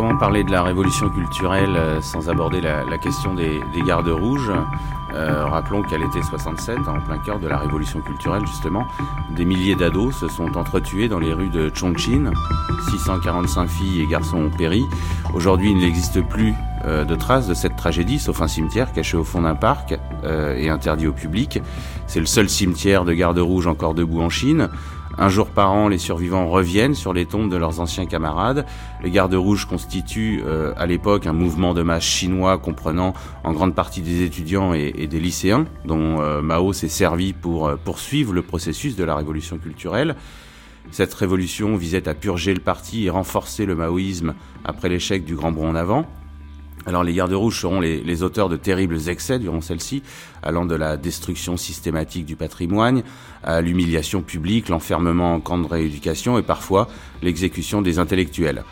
[0.00, 4.50] comment parler de la révolution culturelle euh, sans aborder la, question des, gardes rouges
[5.12, 8.86] euh, Rappelons qu'elle était 67, en plein cœur de la révolution culturelle justement.
[9.36, 12.30] Des milliers d'ados se sont entretués dans les rues de Chongqing.
[12.88, 14.82] 645 filles et garçons ont péri.
[15.34, 16.54] Aujourd'hui, il n'existe plus
[16.86, 19.98] euh, de traces de cette tragédie, sauf un cimetière caché au fond d'un parc
[20.56, 21.60] et interdit au public.
[22.06, 24.70] C'est le seul cimetière de gardes rouges encore debout en Chine.
[25.18, 28.64] Un jour par an, les survivants reviennent sur les tombes de leurs anciens camarades.
[29.02, 33.12] Les gardes rouges constituent euh, à l'époque un mouvement de masse chinois comprenant
[33.44, 37.76] en grande partie des étudiants et, des lycéens, dont euh, Mao s'est servi pour euh,
[37.76, 40.16] poursuivre le processus de la révolution culturelle.
[40.92, 45.52] Cette révolution visait à purger le parti et renforcer le maoïsme après l'échec du Grand
[45.52, 46.06] Bond en avant.
[46.86, 50.02] Alors les gardes rouges seront les, auteurs de terribles excès durant celle-ci,
[50.42, 53.02] allant de la destruction systématique du patrimoine
[53.42, 56.88] à l'humiliation publique, l'enfermement en camp de rééducation et parfois
[57.22, 58.64] l'exécution des intellectuels.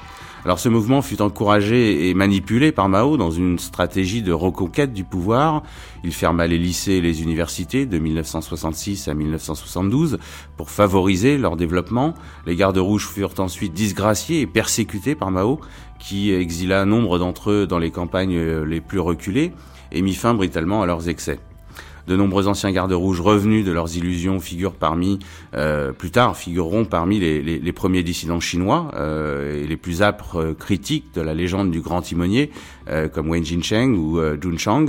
[0.45, 5.03] Alors ce mouvement fut encouragé et manipulé par Mao dans une stratégie de reconquête du
[5.03, 5.65] pouvoir.
[6.05, 10.19] Il ferma les lycées et les universités de 1966 à 1972
[10.57, 12.15] pour favoriser leur développement.
[12.47, 15.61] Les gardes rouges furent ensuite disgraciés et persécutés par Mao,
[15.99, 19.53] qui exila nombre d'entre eux dans les campagnes les plus reculées
[19.93, 21.41] et mit fin brutalement à leurs excès.
[22.09, 25.19] De nombreux anciens gardes rouges revenus de leurs illusions figurent parmi,
[25.55, 30.55] euh, plus tard, figureront parmi les, premiers dissidents chinois euh, et les plus âpres euh,
[30.55, 32.51] critiques de la légende du grand timonier,
[32.89, 34.87] euh, comme Wen Jincheng ou Jun Chang.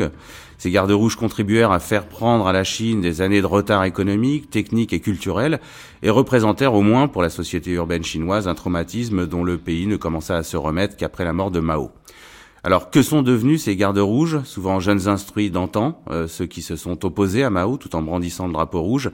[0.57, 4.49] Ces gardes rouges contribuèrent à faire prendre à la Chine des années de retard économique,
[4.49, 5.59] technique et culturel,
[6.01, 9.97] et représentèrent au moins pour la société urbaine chinoise un traumatisme dont le pays ne
[9.97, 11.91] commença à se remettre qu'après la mort de Mao.
[12.63, 16.75] Alors que sont devenus ces gardes rouges, souvent jeunes instruits d'antan, euh, ceux qui se
[16.75, 19.11] sont opposés à Mao tout en brandissant le drapeau rouge?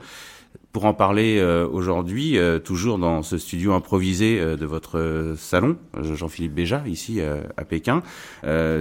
[0.72, 6.54] Pour en parler euh, aujourd'hui, euh, toujours dans ce studio improvisé de votre salon, Jean-Philippe
[6.54, 8.02] Béja, ici à Pékin,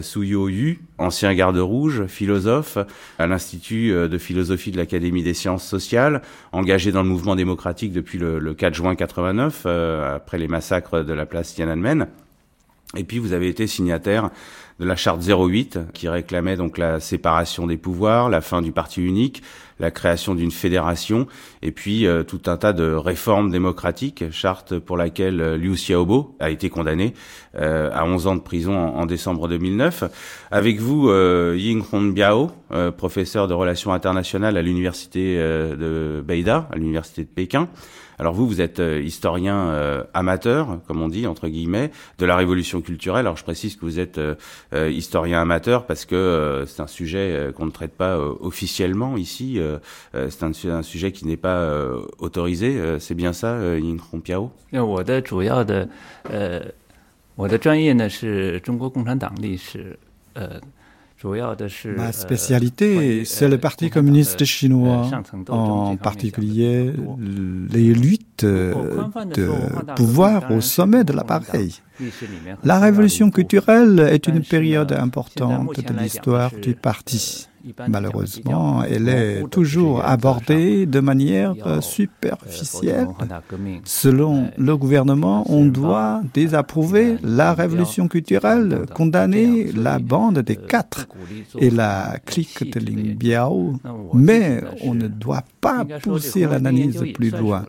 [0.01, 2.79] Suyo Yu, ancien garde rouge, philosophe
[3.19, 6.21] à l'Institut de philosophie de l'Académie des sciences sociales,
[6.51, 11.13] engagé dans le mouvement démocratique depuis le, le 4 juin 89, après les massacres de
[11.13, 12.07] la place Tiananmen.
[12.95, 14.29] Et puis vous avez été signataire
[14.79, 19.01] de la charte 08 qui réclamait donc la séparation des pouvoirs, la fin du parti
[19.01, 19.41] unique,
[19.79, 21.27] la création d'une fédération
[21.61, 26.35] et puis euh, tout un tas de réformes démocratiques, charte pour laquelle euh, Liu Xiaobo
[26.39, 27.13] a été condamné
[27.55, 30.05] euh, à 11 ans de prison en, décembre 2009.
[30.51, 32.51] Avec vous, Ying Hongbiao,
[32.97, 37.69] professeur de relations internationales à l'université de Beida, à l'université de Pékin.
[38.18, 42.36] Alors vous, vous êtes euh, historien euh, amateur, comme on dit entre guillemets, de la
[42.36, 43.20] révolution culturelle.
[43.26, 44.34] Alors je précise que vous êtes euh,
[44.72, 49.58] historien amateur parce que c'est un sujet qu'on ne traite pas officiellement ici.
[50.12, 51.66] c'est un, un, sujet qui n'est pas
[52.18, 52.98] autorisé.
[52.98, 55.88] c'est bien ça, Ying Piao 我的主要的
[56.24, 56.62] 呃，
[57.36, 59.98] 我的专业呢是中国共产党历史，
[60.34, 60.60] 呃。
[61.23, 65.09] Ma spécialité, c'est le Parti communiste chinois,
[65.49, 66.91] en particulier
[67.71, 71.75] les luttes de pouvoir au sommet de l'appareil.
[72.63, 77.47] La révolution culturelle est une période importante de l'histoire du parti.
[77.87, 83.07] Malheureusement, elle est toujours abordée de manière superficielle.
[83.83, 91.07] Selon le gouvernement, on doit désapprouver la révolution culturelle, condamner la bande des quatre
[91.59, 93.75] et la clique de Ling Biao,
[94.13, 97.65] mais on ne doit pas pousser l'analyse plus loin.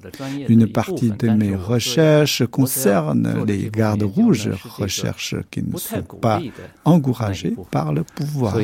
[0.48, 6.40] Une partie de mes recherches concerne les gardes rouges, recherches qui ne sont pas
[6.84, 8.56] encouragées par le pouvoir.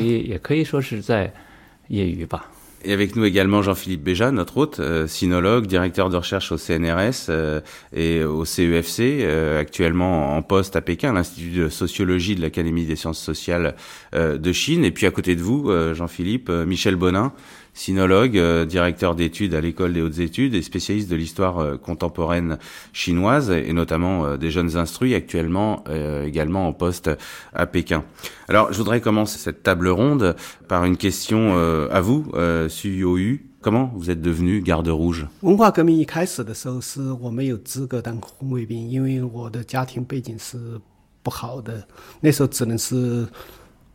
[2.85, 7.27] Et avec nous également Jean-Philippe Béja, notre hôte, euh, sinologue, directeur de recherche au CNRS
[7.29, 7.61] euh,
[7.95, 12.97] et au CEFC, euh, actuellement en poste à Pékin, l'Institut de sociologie de l'Académie des
[12.97, 13.75] sciences sociales
[14.13, 14.83] de Chine.
[14.83, 17.31] Et puis à côté de vous, Jean-Philippe, Michel Bonin,
[17.73, 22.57] sinologue, euh, directeur d'études à l'école des hautes études et spécialiste de l'histoire euh, contemporaine
[22.93, 25.83] chinoise et notamment euh, des jeunes instruits actuellement
[26.25, 27.09] également en poste
[27.53, 28.03] à Pékin.
[28.47, 30.35] Alors, je voudrais commencer cette table ronde
[30.67, 32.31] par une question à vous,
[32.69, 33.45] Su Yu.
[33.61, 35.27] Comment vous êtes devenu garde rouge?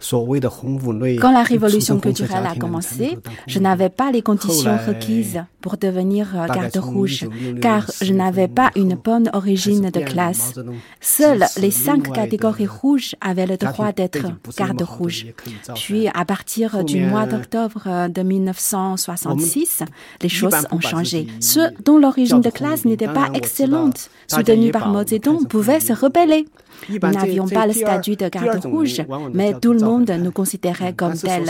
[0.00, 6.46] Quand la révolution culturelle a commencé, je n'avais pas les conditions requises pour devenir euh,
[6.46, 7.26] garde rouge,
[7.60, 10.54] car je n'avais pas une bonne origine de classe.
[11.00, 15.26] Seules les cinq catégories rouges avaient le droit d'être garde rouge.
[15.74, 19.82] Puis, à partir du mois d'octobre euh, de 1966,
[20.22, 21.26] les choses ont changé.
[21.40, 26.46] Ceux dont l'origine de classe n'était pas excellente, soutenus par Mao Zedong, pouvaient se rebeller.
[26.88, 29.02] Nous n'avions pas le statut de garde rouge,
[29.32, 31.44] mais tout le monde nous considérait comme tel.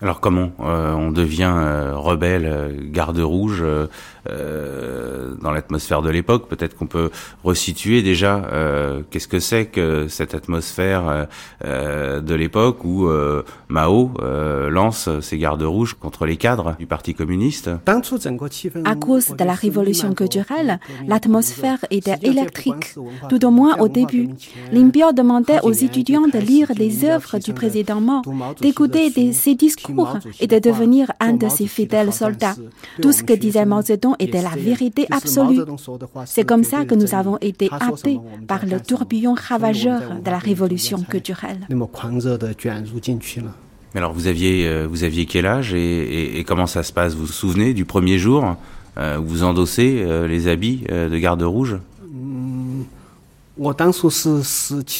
[0.00, 3.64] Alors comment euh, on devient euh, rebelle, euh, garde rouge
[5.42, 6.48] dans l'atmosphère de l'époque?
[6.48, 7.10] Peut-être qu'on peut
[7.42, 8.42] resituer déjà
[9.10, 11.26] qu'est-ce que c'est que cette atmosphère
[11.62, 13.08] de l'époque où
[13.68, 14.12] Mao
[14.70, 17.70] lance ses gardes rouges contre les cadres du Parti communiste?
[18.84, 22.94] À cause de la révolution culturelle, l'atmosphère était électrique,
[23.28, 24.28] tout au moins au début.
[24.72, 28.22] Limpio demandait aux étudiants de lire les œuvres du président Mao,
[28.60, 32.56] d'écouter ses discours et de devenir un de ses fidèles soldats.
[33.00, 35.60] Tout ce que disait Mao Zedong était la vérité absolue.
[36.26, 40.98] C'est comme ça que nous avons été happés par le tourbillon ravageur de la révolution
[41.02, 41.60] culturelle.
[43.94, 47.14] Mais alors vous aviez, euh, vous aviez quel âge et, comment ça se passe?
[47.14, 48.56] Vous vous souvenez du premier jour
[48.98, 51.76] euh, où vous endossez euh, les habits de garde rouge?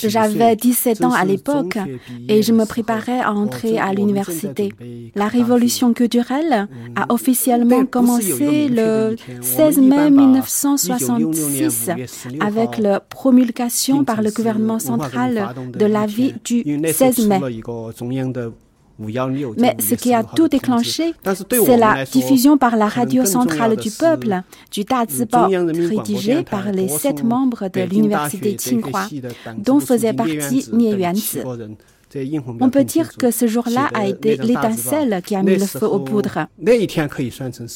[0.09, 1.79] J'avais 17 ans à l'époque
[2.29, 4.73] et je me préparais à entrer à l'université.
[5.15, 11.91] La révolution culturelle a officiellement commencé le 16 mai 1966
[12.41, 16.63] avec la promulgation par le gouvernement central de l'avis du
[16.93, 17.41] 16 mai.
[18.99, 21.15] Mais ce qui a tout déclenché,
[21.51, 27.23] c'est la diffusion par la radio centrale du peuple du Dazibao, rédigé par les sept
[27.25, 29.07] membres de l'université Tsinghua,
[29.59, 31.39] dont faisait partie Nie Yuanzi.
[32.61, 36.01] On peut dire que ce jour-là a été l'étincelle qui a mis le feu aux
[36.01, 36.47] poudres.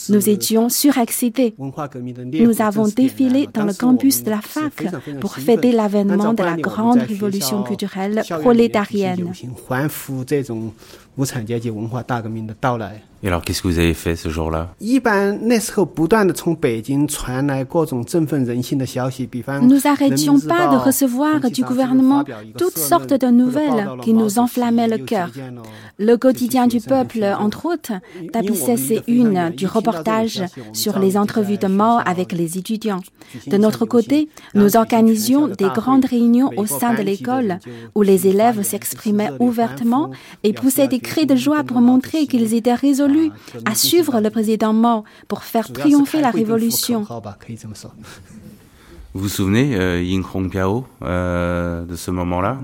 [0.08, 1.55] Nous étions surexcités.
[1.58, 4.73] Nous avons défilé dans le campus de la fac
[5.20, 9.32] pour fêter l'avènement de la grande révolution culturelle prolétarienne.
[13.20, 14.99] Et alors, qu'est-ce que vous avez fait ce jour-là Nous
[19.85, 22.25] n'arrêtions pas de recevoir du gouvernement
[22.56, 25.30] toutes sortes de nouvelles qui nous enflammaient le cœur.
[25.98, 27.92] Le quotidien du peuple, entre autres,
[28.32, 30.42] tapissait ses unes du reportage
[30.72, 33.00] sur les entrevues de mort avec les étudiants.
[33.46, 37.58] De notre côté, nous organisions des grandes réunions au sein de l'école
[37.94, 40.10] où les élèves s'exprimaient ouvertement
[40.42, 43.30] et poussaient des cris de joie pour montrer qu'ils étaient résolus
[43.64, 47.06] à suivre le président Mao pour faire triompher la révolution.
[49.14, 52.60] Vous vous souvenez, euh, Ying Hongpiao, euh, de ce moment-là?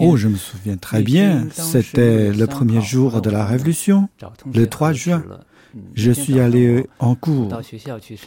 [0.00, 1.46] Oh, je me souviens très bien.
[1.52, 4.08] C'était le premier jour de la Révolution,
[4.52, 5.22] le 3 juin.
[5.94, 7.50] Je suis allé en cours.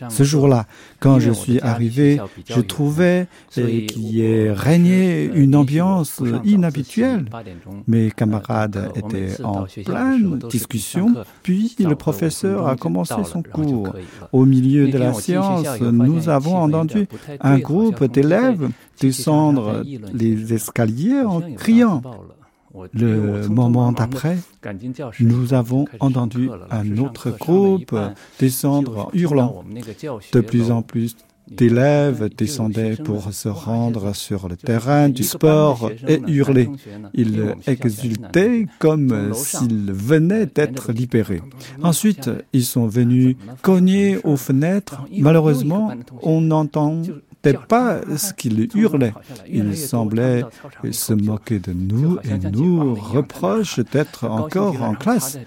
[0.10, 0.66] Ce jour-là,
[1.00, 7.26] quand je suis arrivé, je trouvais qu'il y régnait une ambiance inhabituelle.
[7.88, 11.14] Mes camarades étaient en pleine discussion,
[11.44, 13.94] puis le professeur a commencé son cours.
[14.32, 17.08] Au milieu de la séance, nous avons entendu
[17.42, 18.70] un groupe d'élèves
[19.00, 19.84] descendre
[20.14, 22.02] les escaliers en criant.
[22.94, 24.38] Le moment d'après,
[25.20, 27.96] nous avons entendu un autre groupe
[28.40, 29.64] descendre en hurlant.
[30.34, 31.16] De plus en plus
[31.50, 36.70] d'élèves descendaient pour se rendre sur le terrain du sport et hurler.
[37.14, 41.42] Ils exultaient comme s'ils venaient d'être libérés.
[41.82, 45.02] Ensuite, ils sont venus cogner aux fenêtres.
[45.18, 46.52] Malheureusement, on
[47.54, 49.14] n'entend pas ce qu'il hurlait.
[49.48, 50.44] Il semblait
[50.92, 55.38] se moquer de nous et nous reproche d'être encore en classe.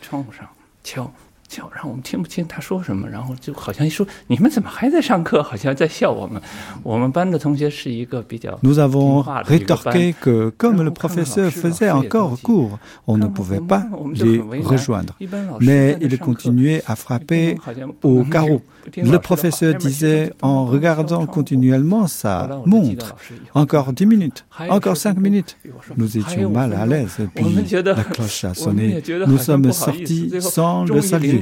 [8.63, 14.43] Nous avons rétorqué que comme le professeur faisait encore cours, on ne pouvait pas les
[14.63, 15.15] rejoindre.
[15.61, 17.57] Mais il continuait à frapper
[18.03, 18.63] au carreau.
[18.97, 23.17] Le professeur disait en regardant continuellement sa montre,
[23.55, 25.57] encore dix minutes, encore cinq minutes.
[25.97, 27.17] Nous étions mal à l'aise.
[27.35, 27.45] Puis
[27.85, 29.03] la cloche a sonné.
[29.27, 31.40] Nous sommes sortis sans le saluer.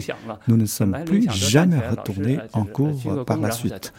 [0.48, 3.92] Nous ne sommes plus jamais retournés en cours par la suite.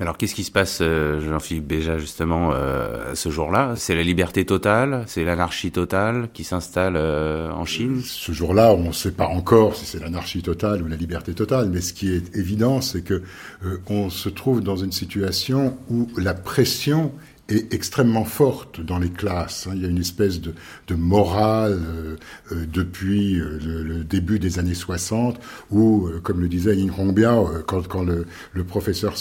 [0.00, 3.72] Alors qu'est-ce qui se passe, euh, Jean-Philippe Béja, justement, euh, ce jour-là?
[3.76, 5.04] C'est la liberté totale?
[5.06, 8.02] C'est l'anarchie totale qui s'installe euh, en Chine?
[8.04, 11.70] Ce jour-là, on ne sait pas encore si c'est l'anarchie totale ou la liberté totale,
[11.70, 13.22] mais ce qui est évident, c'est que
[13.88, 17.12] on se trouve dans une situation où la pression
[17.48, 19.66] est extrêmement forte dans les classes.
[19.68, 19.72] Hein.
[19.76, 20.54] Il y a une espèce de,
[20.94, 22.16] morale euh,
[22.52, 25.38] euh depuis euh, le, début des années 60
[25.70, 27.36] où, euh, comme le disait Yin Hongbia,
[27.66, 29.14] quand, quand le, le, professeur,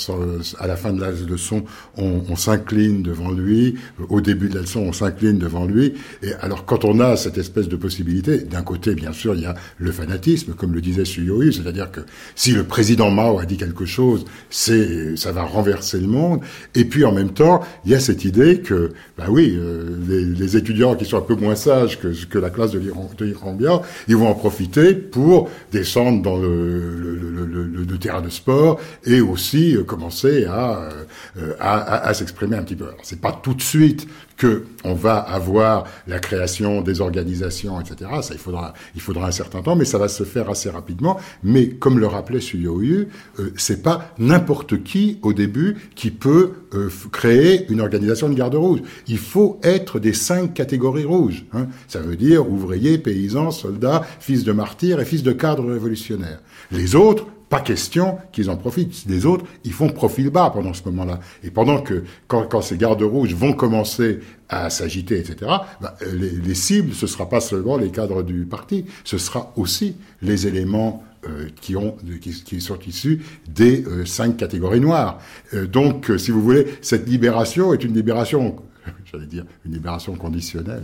[0.59, 1.65] à la fin de la leçon,
[1.97, 3.75] on, on s'incline devant lui,
[4.09, 5.93] au début de la leçon, on s'incline devant lui.
[6.21, 9.45] Et alors, quand on a cette espèce de possibilité, d'un côté, bien sûr, il y
[9.45, 12.01] a le fanatisme, comme le disait Suyoyu, c'est-à-dire que
[12.35, 16.41] si le président Mao a dit quelque chose, c'est ça va renverser le monde.
[16.75, 20.57] Et puis, en même temps, il y a cette idée que, bah oui, euh, les,
[20.57, 24.35] étudiants qui sont un peu moins sages que, la classe de l'Irambia, ils vont en
[24.35, 30.89] profiter pour descendre dans le, terrain de sport et aussi euh, commencer à,
[31.37, 32.87] euh, à, s'exprimer un petit peu.
[33.01, 38.09] C'est pas tout de suite que on va avoir la création des organisations, etc.
[38.21, 41.19] Ça, il faudra, il faudra un certain temps, mais ça va se faire assez rapidement.
[41.43, 43.07] Mais comme le rappelait Suyoyu,
[43.39, 48.55] euh, c'est pas n'importe qui au début qui peut euh, créer une organisation de garde
[48.55, 48.79] rouge.
[49.07, 51.45] Il faut être des cinq catégories rouges.
[51.53, 51.67] Hein.
[51.87, 56.39] Ça veut dire ouvriers, paysans, soldats, fils de martyrs et fils de cadres révolutionnaires.
[56.71, 59.03] Les autres, pas question qu'ils en profitent.
[59.07, 61.19] Les autres, ils font profil bas pendant ce moment-là.
[61.43, 66.55] Et pendant que, quand, ces gardes rouges vont commencer à s'agiter, etc., bah, les, les,
[66.55, 71.49] cibles, ce sera pas seulement les cadres du parti, ce sera aussi les éléments euh,
[71.61, 75.19] qui, ont, qui, sont issus des euh, cinq catégories noires.
[75.53, 78.55] Euh, donc, si vous voulez, cette libération est une libération
[79.11, 80.81] j'allais dire, une libération conditionnelle.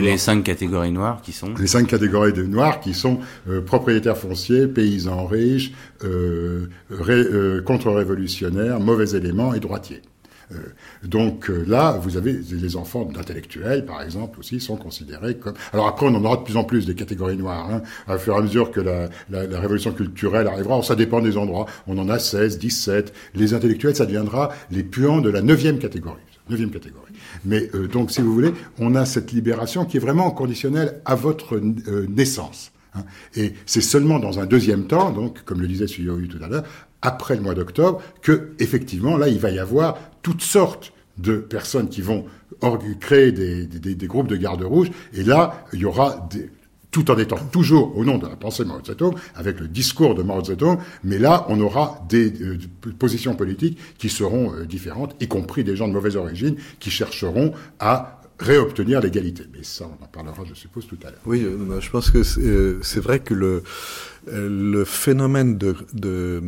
[0.00, 4.16] les, cinq catégories noires qui sont Les cinq catégories de noirs qui sont euh, propriétaires
[4.16, 5.72] fonciers, paysans riches,
[6.04, 10.02] euh, euh, contre-révolutionnaires, mauvais éléments et droitiers.
[10.52, 10.56] Euh,
[11.04, 15.54] donc là, vous avez les enfants d'intellectuels, par exemple, aussi, sont considérés comme...
[15.72, 18.34] Alors après, on en aura de plus en plus des catégories noires, hein, à fur
[18.34, 20.74] et à mesure que la, la, la révolution culturelle arrivera.
[20.74, 21.66] Alors, ça dépend des endroits.
[21.86, 23.14] On en a 16, 17.
[23.34, 26.20] Les intellectuels, ça deviendra les puants de la neuvième catégorie.
[26.50, 27.11] Neuvième catégorie.
[27.44, 31.14] Mais euh, donc, si vous voulez, on a cette libération qui est vraiment conditionnelle à
[31.14, 32.72] votre euh, naissance.
[32.94, 33.04] Hein.
[33.34, 36.64] Et c'est seulement dans un deuxième temps, donc, comme le disait Suyoyu tout à l'heure,
[37.00, 41.88] après le mois d'octobre, que effectivement, là, il va y avoir toutes sortes de personnes
[41.88, 42.24] qui vont
[43.00, 44.90] créer des, des, groupes de garde rouges.
[45.12, 46.48] Et là, il y aura des,
[46.92, 50.14] tout en étant toujours au nom de la pensée de Mao Zedong, avec le discours
[50.14, 52.58] de Mao Zedong, mais là, on aura des euh,
[52.98, 57.54] positions politiques qui seront euh, différentes, y compris des gens de mauvaise origine qui chercheront
[57.80, 59.44] à réobtenir l'égalité.
[59.52, 61.20] Mais ça, on en parlera, je suppose, tout à l'heure.
[61.24, 63.62] Oui, euh, bah, je pense que c'est vrai que le,
[64.26, 66.42] le phénomène de, de,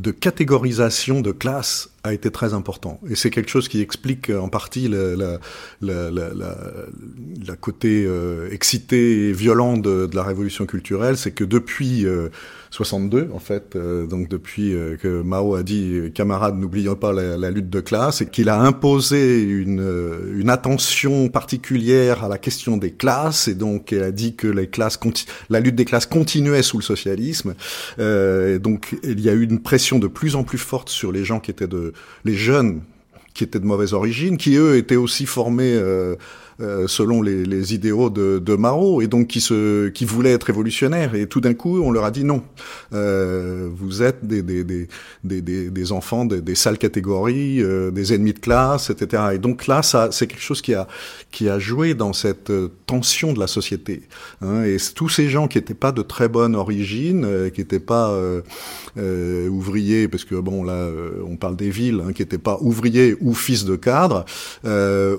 [0.00, 3.00] de catégorisation de classe a été très important.
[3.08, 5.38] Et c'est quelque chose qui explique en partie la,
[5.82, 12.30] la, côté euh, excité et violent de, de, la révolution culturelle, c'est que depuis euh,
[12.70, 17.50] 62, en fait, euh, donc depuis euh, que Mao a dit camarades, n'oublions pas la,
[17.50, 22.92] lutte de classe, et qu'il a imposé une, une attention particulière à la question des
[22.92, 24.98] classes, et donc a dit que les classes
[25.48, 27.54] la lutte des classes continuait sous le socialisme.
[27.98, 31.40] donc il y a eu une pression de plus en plus forte sur les gens
[31.40, 31.92] qui étaient de
[32.24, 32.82] les jeunes
[33.34, 36.16] qui étaient de mauvaise origine, qui eux étaient aussi formés euh,
[36.60, 40.44] euh, selon les, les, idéaux de, de Mao et donc qui se qui voulaient être
[40.44, 42.42] révolutionnaires et tout d'un coup on leur a dit non.
[42.92, 44.86] Euh, vous êtes des des des
[45.24, 49.66] des, des enfants des, des, sales catégories euh, des ennemis de classe etc et donc
[49.66, 50.86] là ça c'est quelque chose qui a
[51.30, 54.02] qui a joué dans cette euh, tension de la société
[54.42, 58.18] hein, et tous ces gens qui étaient pas de très bonne origine qui étaient pas
[58.96, 60.88] ouvriers parce que bon là
[61.26, 64.24] on parle des villes hein, qui étaient pas ouvriers ou fils de cadre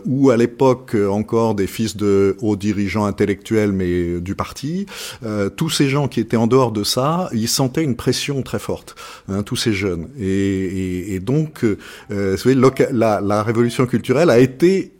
[0.06, 4.86] ou à l'époque encore des fils de hauts dirigeants intellectuels, mais du parti.
[5.24, 8.60] Euh, tous ces gens qui étaient en dehors de ça, ils sentaient une pression très
[8.60, 8.96] forte,
[9.30, 10.10] hein, tous ces jeunes.
[10.20, 11.78] Et, donc, euh,
[12.10, 12.56] vous savez,
[12.92, 14.92] la, révolution culturelle a été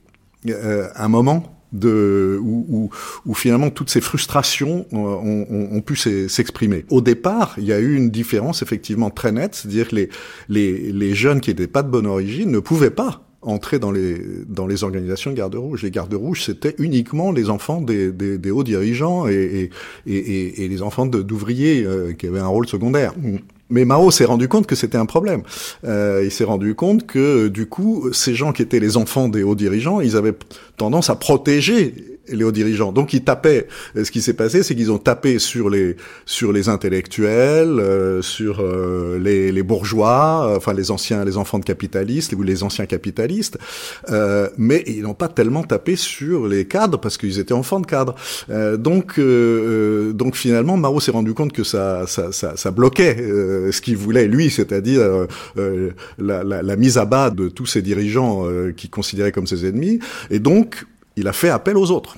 [0.50, 2.90] euh, un moment où,
[3.34, 6.86] finalement toutes ces frustrations ont, pu s'exprimer.
[6.90, 11.16] Au départ, il y a eu une différence effectivement très nette, c'est-à-dire que les, les
[11.16, 14.18] jeunes qui n'étaient pas de bonne origine ne pouvaient pas entrer dans les
[14.48, 15.84] dans les organisations de garde rouge.
[15.84, 19.70] Les gardes rouges, c'était uniquement les enfants des, des, des hauts dirigeants et,
[20.06, 23.14] et, et, et les enfants d'ouvriers euh, qui avaient un rôle secondaire.
[23.70, 25.44] Mais Mao s'est rendu compte que c'était un problème.
[25.86, 29.44] Euh, il s'est rendu compte que du coup, ces gens qui étaient les enfants des
[29.44, 30.34] hauts dirigeants, ils avaient
[30.78, 32.92] tendance à protéger les hauts dirigeants.
[32.92, 33.68] Donc ils tapaient.
[33.96, 38.60] Ce qui s'est passé, c'est qu'ils ont tapé sur les sur les intellectuels, euh, sur
[38.60, 43.58] euh, les, les, bourgeois, enfin les anciens, les enfants de capitalistes ou les anciens capitalistes,
[44.58, 48.16] mais ils n'ont pas tellement tapé sur les cadres parce qu'ils étaient enfants de cadres.
[48.78, 53.16] donc donc finalement, Mao s'est rendu compte que ça ça, ça, ça bloquait
[53.72, 58.46] ce qu'il voulait lui, c'est-à-dire la, la, la, mise à bas de tous ces dirigeants
[58.76, 60.00] qu'il considérait comme ses ennemis,
[60.30, 60.86] et donc
[61.18, 62.18] il a fait appel aux autres.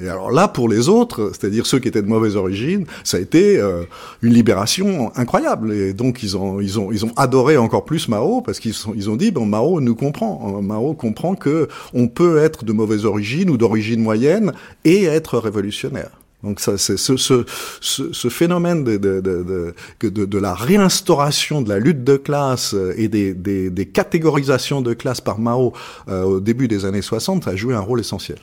[0.00, 3.20] Et alors là, pour les autres, c'est-à-dire ceux qui étaient de mauvaise origine, ça a
[3.20, 3.82] été euh,
[4.22, 5.72] une libération incroyable.
[5.74, 9.10] Et donc ils ont ils ont ils ont adoré encore plus Mao parce qu'ils ils
[9.10, 10.62] ont dit bon Mao nous comprend.
[10.62, 14.52] Mao comprend que on peut être de mauvaise origine ou d'origine moyenne
[14.84, 16.21] et être révolutionnaire.
[16.42, 17.44] Donc ça, c'est ce, ce,
[17.80, 23.08] ce, phénomène de, de, de, de, de la réinstauration de la lutte de classe et
[23.08, 25.72] des, des, des catégorisations de classe par Mao
[26.08, 28.38] euh, au début des années 60 a joué un rôle essentiel.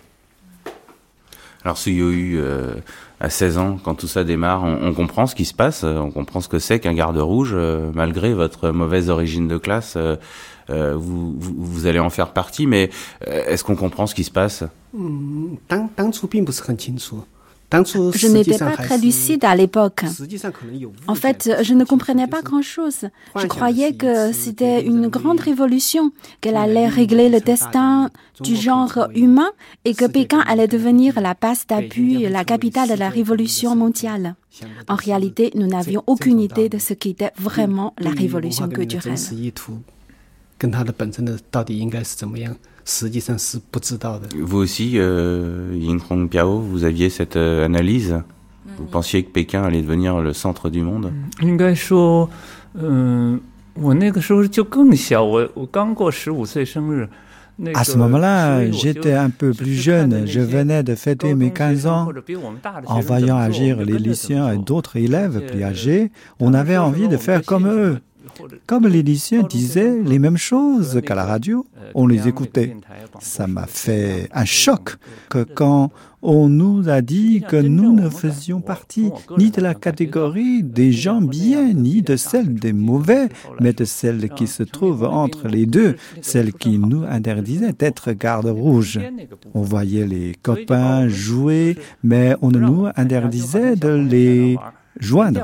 [1.65, 2.41] Alors si y a eu
[3.19, 6.09] à 16 ans, quand tout ça démarre, on, on, comprend ce qui se passe, on
[6.11, 9.95] comprend ce que c'est qu'un garde rouge, euh, malgré votre mauvaise origine de classe.
[9.97, 10.15] Euh,
[10.69, 12.91] euh, vous, vous, vous, allez en faire partie, mais
[13.25, 14.63] est-ce qu'on comprend ce qui se passe?
[17.71, 20.03] Je n'étais pas très lucide à l'époque.
[21.07, 23.09] En fait, je ne comprenais pas grand-chose.
[23.35, 26.11] Je croyais que c'était une grande révolution,
[26.41, 28.09] qu'elle allait régler le destin
[28.41, 29.49] du genre humain
[29.85, 34.35] et que Pékin allait devenir la base d'appui, la capitale de la révolution mondiale.
[34.87, 39.17] En réalité, nous n'avions aucune idée de ce qu'était vraiment la révolution culturelle.
[44.35, 48.21] Vous aussi, euh, Ying Hong Piao, vous aviez cette euh, analyse?
[48.77, 48.89] Vous mm.
[48.89, 51.11] pensiez que Pékin allait devenir le centre du monde?
[57.75, 60.25] À ce moment-là, j'étais un peu plus jeune.
[60.25, 62.09] Je venais de fêter mes 15 ans.
[62.85, 67.43] En voyant agir les lycéens et d'autres élèves plus âgés, on avait envie de faire
[67.43, 67.99] comme eux.
[68.67, 72.75] Comme l'édition disait les mêmes choses qu'à la radio, on les écoutait.
[73.19, 74.97] Ça m'a fait un choc
[75.29, 80.63] que quand on nous a dit que nous ne faisions partie ni de la catégorie
[80.63, 83.29] des gens bien, ni de celle des mauvais,
[83.61, 88.47] mais de celle qui se trouve entre les deux, celle qui nous interdisait d'être garde
[88.47, 88.99] rouge.
[89.53, 94.57] On voyait les copains jouer, mais on nous interdisait de les
[94.99, 95.39] joindre.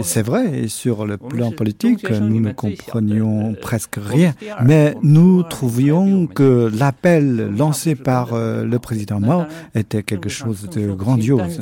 [0.00, 6.26] C'est vrai, et sur le plan politique, nous ne comprenions presque rien, mais nous trouvions
[6.26, 11.60] que l'appel lancé par le président Mao était quelque chose de grandiose.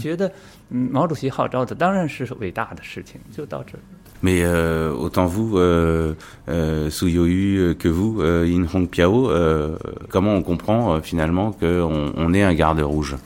[4.23, 6.15] Mais euh, autant vous, euh,
[6.49, 9.77] euh, Suyoyu, que vous, euh, In Hong Piao, euh,
[10.11, 13.17] comment on comprend finalement qu'on on est un garde rouge?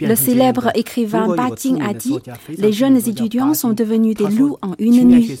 [0.00, 2.18] Le célèbre écrivain Ba Jing a dit
[2.58, 5.38] Les jeunes étudiants sont devenus des loups en une nuit.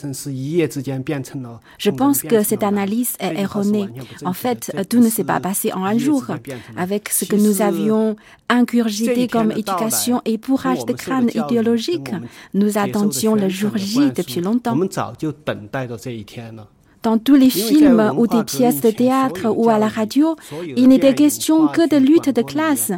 [1.78, 3.88] Je pense que cette analyse est erronée.
[4.24, 6.24] En fait, tout ne s'est pas passé en un jour.
[6.76, 8.16] Avec ce que nous avions
[8.48, 12.10] incurgité comme éducation et bourrage de crâne idéologique,
[12.54, 14.76] nous attendions le jour J depuis longtemps.
[17.06, 20.34] Dans tous les films ou des pièces de théâtre ou à la radio,
[20.76, 22.90] il n'était question que de lutte de classe.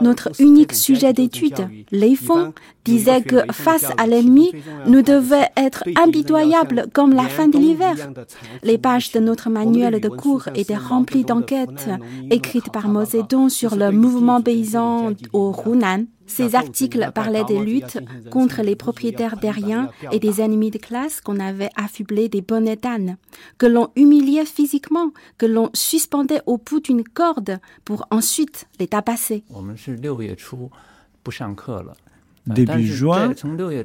[0.00, 4.50] Notre unique sujet d'étude, les fonds, disait que face à l'ennemi,
[4.88, 7.94] nous devions être impitoyables comme la fin de l'hiver.
[8.64, 11.88] Les pages de notre manuel de cours étaient remplies d'enquêtes
[12.32, 16.06] écrites par Mosédon sur le mouvement paysan au Hunan.
[16.32, 17.98] Ces articles parlaient des luttes
[18.30, 23.16] contre les propriétaires terriens et des ennemis de classe qu'on avait affublés des bonnets d'âne,
[23.58, 29.44] que l'on humiliait physiquement, que l'on suspendait au bout d'une corde pour ensuite les tapasser.
[32.46, 33.32] Début juin,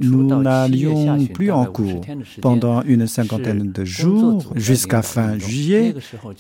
[0.02, 2.02] nous n'allions plus en cours.
[2.42, 5.94] Pendant une cinquantaine de jours, jusqu'à fin juillet,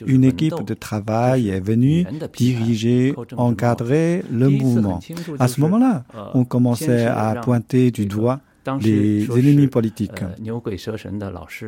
[0.06, 5.00] une équipe de travail est venue diriger, encadrer le mouvement.
[5.40, 6.04] À ce moment-là,
[6.34, 8.40] on commençait à pointer du doigt
[8.82, 10.22] les ennemis politiques.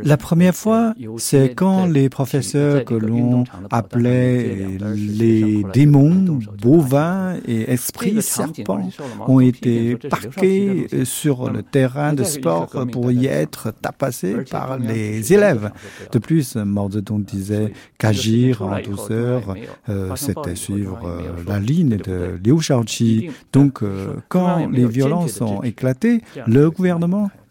[0.03, 8.21] La première fois, c'est quand les professeurs que l'on appelait les démons bovins et esprits
[8.21, 8.89] serpents
[9.27, 15.71] ont été parqués sur le terrain de sport pour y être tapassés par les élèves.
[16.11, 19.55] De plus, Mordedon disait qu'agir en douceur,
[19.89, 23.29] euh, c'était suivre euh, la ligne de Liu Shaoqi.
[23.53, 26.88] Donc, euh, quand les violences ont éclaté, le gouvernement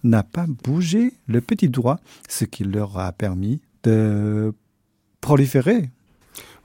[0.05, 1.99] n'a pas bougé le petit doigt,
[2.29, 4.53] ce qui leur a permis euh,
[5.21, 5.91] proliférer.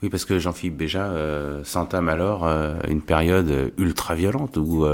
[0.02, 4.86] Oui, parce que Jean-Philippe Béja euh, s'entame alors euh, une période ultra violente où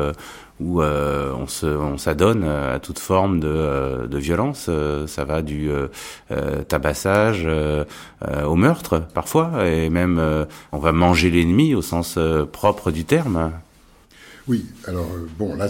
[1.47, 4.69] se on s'adonne à toute forme de, de violence.
[5.07, 5.69] ça va du
[6.67, 7.47] tabassage
[8.45, 12.17] au meurtre parfois, et même on va manger l'ennemi au sens
[12.51, 13.51] propre du terme.
[14.49, 15.07] Oui, alors
[15.37, 15.67] bon, là,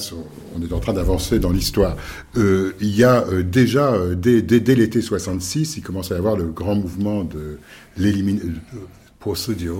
[0.56, 1.96] on est en train d'avancer dans l'histoire.
[2.36, 6.46] il y a déjà, dès, dès, dès l'été 66, il commence à y avoir le
[6.46, 7.60] grand mouvement de
[7.98, 8.62] l'élimination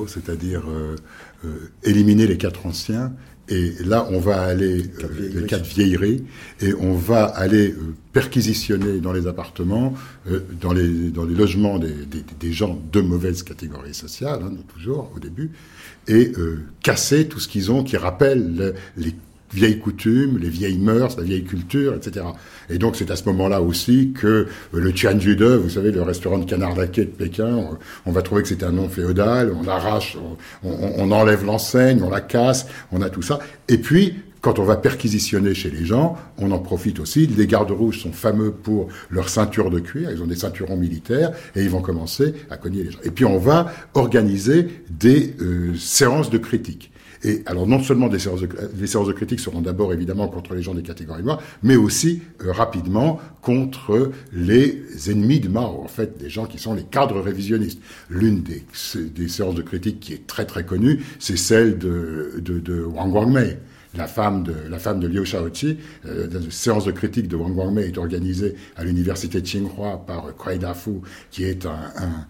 [0.08, 0.96] c'est-à-dire euh,
[1.46, 3.14] euh, éliminer les quatre anciens.
[3.48, 6.24] Et là, on va aller, euh, les quatre vieilleries,
[6.62, 7.74] et on va aller
[8.14, 9.96] perquisitionner dans les appartements,
[10.62, 11.96] dans, les, dans les logements des,
[12.40, 15.50] des, gens de mauvaise catégorie sociale, hein, toujours au début,
[16.10, 16.34] et
[16.82, 19.16] casser tout ce qu'ils ont qui rappelle les
[19.54, 22.26] vieilles coutumes, les vieilles mœurs, la vieille culture, etc.
[22.70, 26.38] Et donc c'est à ce moment-là aussi que euh, le Tianjude, vous savez, le restaurant
[26.38, 30.18] de canard laqué de Pékin, on, va trouver que c'est un nom féodal, on arrache,
[30.64, 33.40] on enlève l'enseigne, on la casse, on a tout ça.
[33.68, 37.28] Et puis, quand on va perquisitionner chez les gens, on en profite aussi.
[37.28, 40.12] Les gardes rouges sont fameux pour leur ceinture de cuir.
[40.12, 43.00] Ils ont des ceinturons militaires et ils vont commencer à cogner les gens.
[43.04, 46.92] Et puis on va organiser des euh, séances de critique.
[47.24, 48.50] Et alors non seulement des séances de,
[48.80, 52.22] les séances de critique seront d'abord évidemment contre les gens des catégories noires, mais aussi
[52.46, 57.20] euh, rapidement contre les ennemis de Mao, en fait, des gens qui sont les cadres
[57.20, 57.82] révisionnistes.
[58.10, 58.64] L'une des,
[58.96, 63.12] des séances de critique qui est très très connue, c'est celle de, de, de Wang
[63.12, 63.58] Guangmei
[63.96, 65.78] la femme de, Liu Shaoqi.
[66.06, 70.58] Euh, la séance de critique de Wang Guangmei est organisée à l'université Tsinghua par Kuai
[70.58, 72.28] Dafu, qui est un,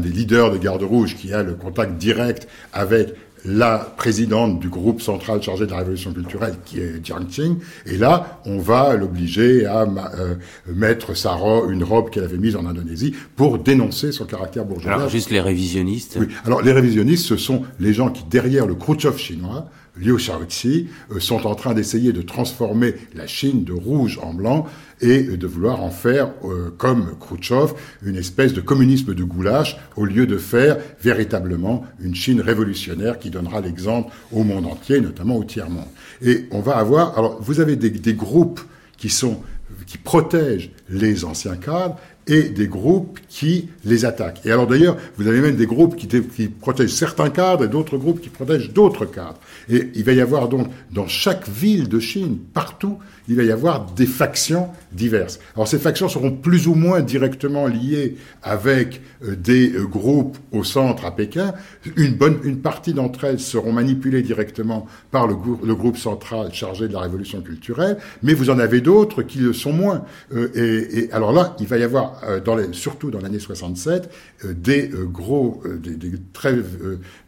[0.00, 3.14] des leaders de Garde Rouge qui a le contact direct avec
[3.46, 7.58] la présidente du groupe central chargé de la révolution culturelle, qui est Jiang Qing.
[7.86, 10.34] Et là, on va l'obliger à euh,
[10.66, 14.94] mettre sa robe, une robe qu'elle avait mise en Indonésie pour dénoncer son caractère bourgeois.
[14.94, 16.18] Alors juste les révisionnistes.
[16.20, 16.26] Oui.
[16.44, 21.20] Alors les révisionnistes, ce sont les gens qui, derrière le Khrushchev chinois, Liu Shaoqi, euh,
[21.20, 24.66] sont en train d'essayer de transformer la Chine de rouge en blanc
[25.00, 30.04] et de vouloir en faire, euh, comme Khrouchtchev, une espèce de communisme de goulash, au
[30.04, 35.44] lieu de faire véritablement une Chine révolutionnaire qui donnera l'exemple au monde entier, notamment au
[35.44, 35.88] tiers-monde.
[36.22, 38.60] Et on va avoir, alors vous avez des, des groupes
[38.96, 39.40] qui sont
[39.86, 44.44] qui protègent les anciens cadres et des groupes qui les attaquent.
[44.44, 46.08] Et alors d'ailleurs, vous avez même des groupes qui,
[46.48, 49.38] protègent certains cadres et d'autres groupes qui protègent d'autres cadres.
[49.68, 53.50] Et il va y avoir donc dans chaque ville de Chine, partout, il va y
[53.50, 55.38] avoir des factions diverses.
[55.54, 60.64] Alors ces factions seront plus ou moins directement liées avec euh, des euh, groupes au
[60.64, 61.54] centre à Pékin.
[61.96, 65.34] Une bonne, une partie d'entre elles seront manipulées directement par le,
[65.74, 69.72] groupe central chargé de la révolution culturelle, mais vous en avez d'autres qui le sont
[69.72, 70.04] moins.
[70.34, 74.10] Euh, et, et, alors là, il va y avoir, dans les, surtout dans l'année 67,
[74.52, 76.56] des gros, des, des, très,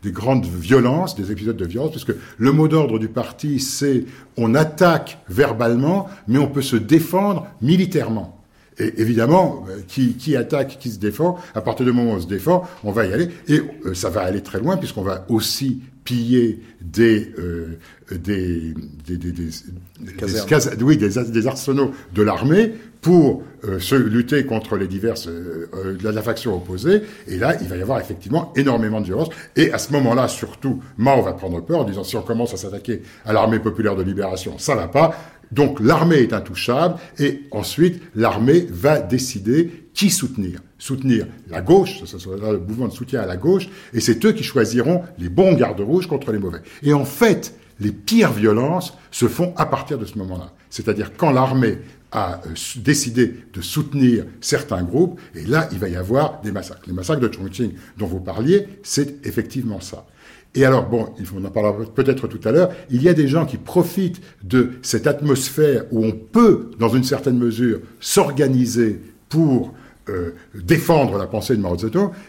[0.02, 4.04] des grandes violences, des épisodes de violence, puisque le mot d'ordre du parti, c'est
[4.36, 8.37] on attaque verbalement, mais on peut se défendre militairement.
[8.78, 12.20] Et évidemment, euh, qui, qui, attaque, qui se défend, à partir du moment où on
[12.20, 13.28] se défend, on va y aller.
[13.48, 17.78] Et euh, ça va aller très loin, puisqu'on va aussi piller des, euh,
[18.10, 18.72] des,
[19.06, 25.28] des, des, des, oui, des, arsenaux de l'armée pour euh, se lutter contre les diverses
[25.28, 27.02] euh, euh la, faction opposée.
[27.26, 29.28] Et là, il va y avoir effectivement énormément de violence.
[29.54, 32.56] Et à ce moment-là, surtout, Mao va prendre peur en disant si on commence à
[32.56, 35.14] s'attaquer à l'armée populaire de libération, ça va pas.
[35.52, 40.60] Donc l'armée est intouchable et ensuite l'armée va décider qui soutenir.
[40.78, 44.32] Soutenir la gauche, ce sera le mouvement de soutien à la gauche, et c'est eux
[44.32, 46.60] qui choisiront les bons gardes rouges contre les mauvais.
[46.82, 50.52] Et en fait, les pires violences se font à partir de ce moment-là.
[50.70, 51.78] C'est-à-dire quand l'armée
[52.12, 56.82] a euh, décidé de soutenir certains groupes, et là, il va y avoir des massacres.
[56.86, 60.06] Les massacres de Chongqing dont vous parliez, c'est effectivement ça.
[60.54, 63.46] Et alors, bon, on en parlera peut-être tout à l'heure, il y a des gens
[63.46, 69.74] qui profitent de cette atmosphère où on peut, dans une certaine mesure, s'organiser pour
[70.08, 71.76] euh, défendre la pensée de Mao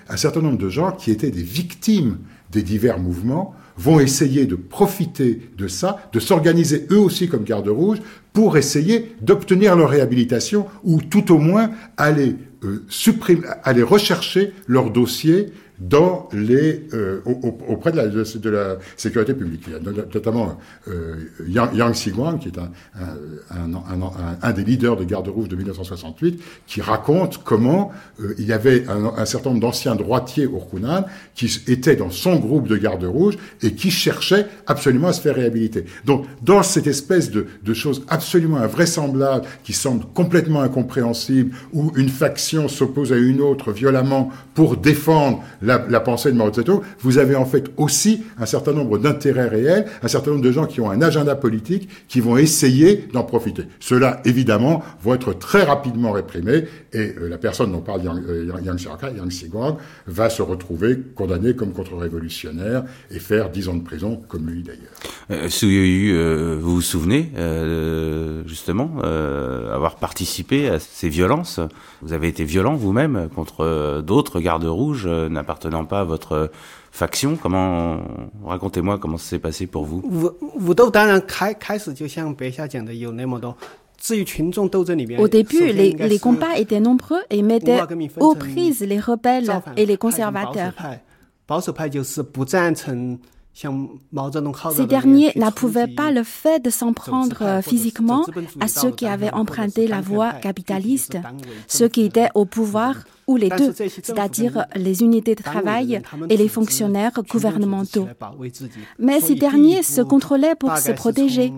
[0.10, 2.18] un certain nombre de gens qui étaient des victimes
[2.52, 7.70] des divers mouvements vont essayer de profiter de ça, de s'organiser eux aussi comme garde
[7.70, 8.00] rouge
[8.34, 12.86] pour essayer d'obtenir leur réhabilitation ou tout au moins aller euh,
[13.84, 19.64] rechercher leur dossier dans les, euh, auprès de la, sécurité publique.
[19.68, 21.16] Il y a notamment euh,
[21.48, 26.82] Yang, Yang Xiguang, qui est un, un, des leaders de Garde Rouge de 1968, qui
[26.82, 31.96] raconte comment euh, il y avait un, certain nombre d'anciens droitiers au Hunan qui étaient
[31.96, 35.86] dans son groupe de Garde Rouge et qui cherchaient absolument à se faire réhabiliter.
[36.06, 42.10] Donc, dans cette espèce de, de choses absolument invraisemblables, qui semblent complètement incompréhensibles, où une
[42.10, 45.44] faction s'oppose à une autre violemment pour défendre
[45.78, 50.08] pensée de Mao Zedong, vous avez en fait aussi un certain nombre d'intérêts réels, un
[50.08, 53.64] certain nombre de gens qui ont un agenda politique qui vont essayer d'en profiter.
[53.80, 58.52] Ceux-là, évidemment, vont être très rapidement réprimés et euh, la personne dont parle Yang, euh,
[58.64, 59.78] Yang
[60.08, 64.90] va se retrouver condamné comme contre-révolutionnaire et faire dix ans de prison, comme lui d'ailleurs.
[65.32, 67.32] Euh, euh vous vous souvenez
[68.46, 71.60] justement avoir participé à ces violences?
[72.02, 76.52] Vous avez été violent vous-même contre d'autres gardes rouges n'appartenant pas à votre
[76.92, 77.38] faction.
[77.42, 78.00] Comment
[78.44, 80.04] racontez-moi comment ça s'est passé pour vous
[85.18, 87.82] Au début, les, les combats étaient nombreux et mettaient
[88.20, 90.74] aux prises les rebelles et les conservateurs.
[94.72, 98.26] Ces derniers n'approuvaient pas le fait de s'en prendre physiquement
[98.60, 101.18] à ceux qui avaient emprunté la voie capitaliste,
[101.68, 102.96] ceux qui étaient au pouvoir
[103.30, 108.08] ou les deux, c'est-à-dire les unités de travail et les fonctionnaires gouvernementaux.
[108.98, 111.54] Mais ces derniers se contrôlaient pour se protéger.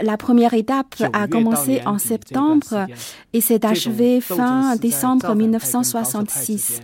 [0.00, 2.86] La première étape a commencé en septembre
[3.32, 6.80] et s'est achevée fin décembre 1966.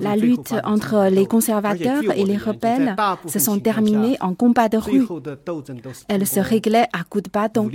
[0.00, 5.06] La lutte entre les conservateurs et les rebelles se sont terminées en combat de rue.
[6.08, 7.70] Elle se réglait à coups de bâton.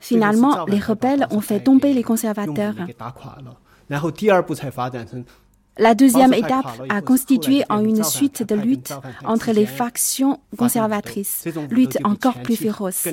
[0.00, 2.74] Finalement, les rebelles ont fait tomber les conservateurs.
[5.78, 11.98] La deuxième étape a constitué en une suite de luttes entre les factions conservatrices, lutte
[12.04, 13.08] encore plus féroce.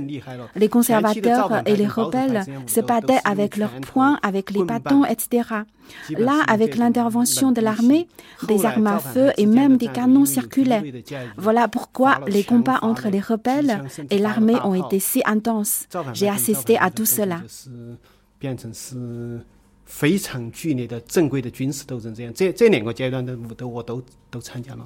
[0.55, 5.63] Les conservateurs et les rebelles se battaient avec leurs poings, avec les bâtons, etc.
[6.11, 8.07] Là, avec l'intervention de l'armée,
[8.47, 11.03] des armes à feu et même des canons circulaient.
[11.37, 15.87] Voilà pourquoi les combats entre les rebelles et l'armée ont été si intenses.
[16.13, 17.41] J'ai assisté à tout cela.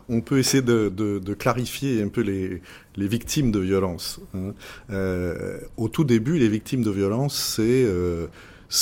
[0.10, 2.62] On peut essayer de, clarifier un peu les,
[3.08, 4.20] victimes de violence.
[4.36, 4.54] Hein.
[4.90, 8.28] Euh, au tout début, les victimes de violence, c'est euh,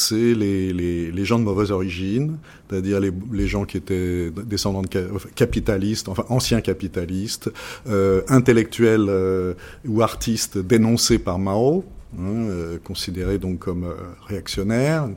[0.10, 2.38] les, gens de mauvaise origine,
[2.70, 4.90] c'est-à-dire les, les, gens qui étaient descendants de
[5.36, 7.52] capitalistes, enfin anciens capitalistes,
[7.88, 11.84] euh, intellectuels ou artistes dénoncés par Mao,
[12.18, 13.96] Hein, considéré donc comme euh,
[14.28, 15.10] réactionnaire.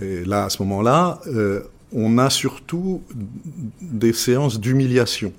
[0.00, 1.60] Et là, à ce moment-là, euh,
[1.92, 3.02] on a surtout
[3.80, 5.32] des séances d'humiliation.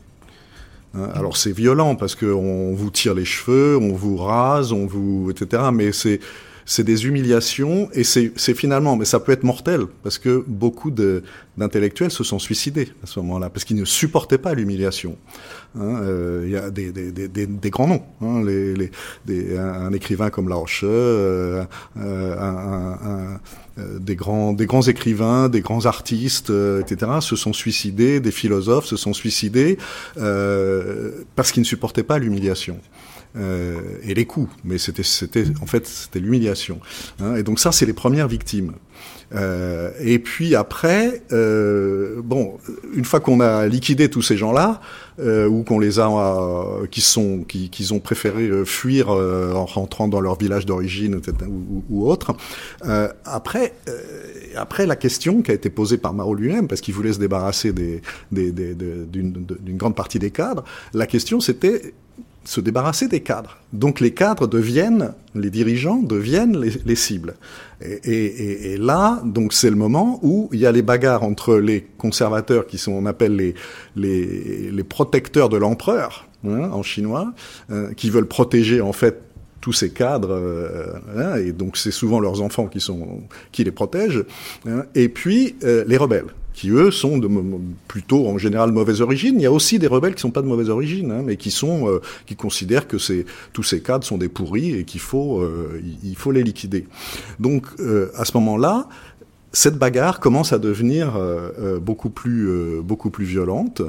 [0.94, 5.32] Hein, alors c'est violent parce qu'on vous tire les cheveux, on vous rase, on vous
[5.32, 5.64] etc.
[5.74, 6.20] Mais c'est
[6.66, 12.12] c'est des humiliations et c'est finalement, mais ça peut être mortel parce que beaucoup d'intellectuels
[12.12, 15.16] se sont suicidés à ce moment-là parce qu'ils ne supportaient pas l'humiliation.
[15.78, 18.92] Hein, euh, il y a des, des, des, des grands noms, hein, les, les,
[19.26, 21.64] des, un, écrivain comme La euh,
[21.98, 23.40] euh, un, un,
[23.78, 28.86] euh, des grands, des grands écrivains, des grands artistes, etc., se sont suicidés, des philosophes
[28.86, 29.78] se sont suicidés
[30.16, 32.80] parce qu'ils ne supportaient pas l'humiliation.
[33.38, 36.80] Euh, et les coups, mais c'était, c'était en fait c'était l'humiliation.
[37.20, 38.74] Hein, et donc ça, c'est les premières victimes.
[39.34, 42.58] Euh, et puis après, euh, bon,
[42.94, 44.80] une fois qu'on a liquidé tous ces gens-là,
[45.18, 46.10] ou qu'on les a,
[46.92, 52.10] qui sont, qui, qui ont préféré fuir en rentrant dans leur village d'origine ou, ou,
[52.10, 52.36] autre,
[53.24, 53.74] après,
[54.58, 57.72] après la question qui a été posée par Mao lui-même, parce qu'il voulait se débarrasser
[58.34, 61.94] d'une grande partie des cadres, la question c'était
[62.46, 63.58] se débarrasser des cadres.
[63.74, 67.36] Donc les cadres deviennent, les dirigeants deviennent les, cibles.
[67.82, 72.68] Et, là, donc c'est le moment où il y a les bagarres entre les conservateurs
[72.68, 73.56] qui sont, on appelle les,
[73.96, 77.34] les, les protecteurs de l'empereur, hein, en chinois,
[77.72, 79.22] euh, qui veulent protéger en fait
[79.60, 83.72] tous ces cadres, euh, hein, et donc c'est souvent leurs enfants qui sont qui les
[83.72, 84.26] protègent,
[84.68, 87.30] hein, et puis euh, les rebelles qui eux sont de,
[87.88, 89.36] plutôt en général de mauvaise origine.
[89.36, 91.52] Il y a aussi des rebelles qui sont pas de mauvaise origine, hein, mais qui
[91.52, 92.98] sont euh, qui considèrent que
[93.52, 96.88] tous ces cadres sont des pourris et qu'il faut euh, il faut les liquider.
[97.40, 98.88] Donc euh, à ce moment-là,
[99.52, 101.18] cette bagarre commence à devenir
[101.82, 103.82] beaucoup plus beaucoup plus violente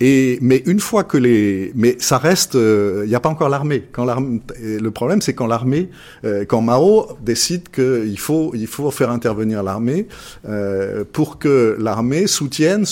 [0.00, 3.48] Et mais une fois que les, mais ça reste, il euh, n'y a pas encore
[3.48, 3.84] l'armée.
[3.92, 5.90] Quand l'armée, le problème c'est quand l'armée,
[6.24, 10.08] euh, quand Mao décide qu'il faut, il faut faire intervenir l'armée
[10.48, 12.84] euh, pour que l'armée soutienne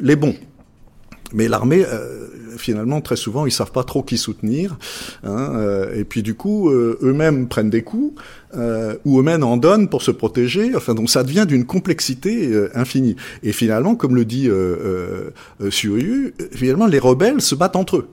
[0.00, 0.36] les bons.
[1.32, 2.25] Mais l'armée, euh,
[2.56, 4.78] finalement, très souvent, ils savent pas trop qui soutenir.
[5.24, 8.20] Hein, euh, et puis du coup, euh, eux-mêmes prennent des coups
[9.04, 10.74] ou eux-mêmes en donnent pour se protéger.
[10.74, 13.14] Enfin, donc ça devient d'une complexité infinie.
[13.42, 15.30] Et finalement, comme le dit euh,
[15.68, 18.08] Suryu, finalement, les rebelles se battent entre eux.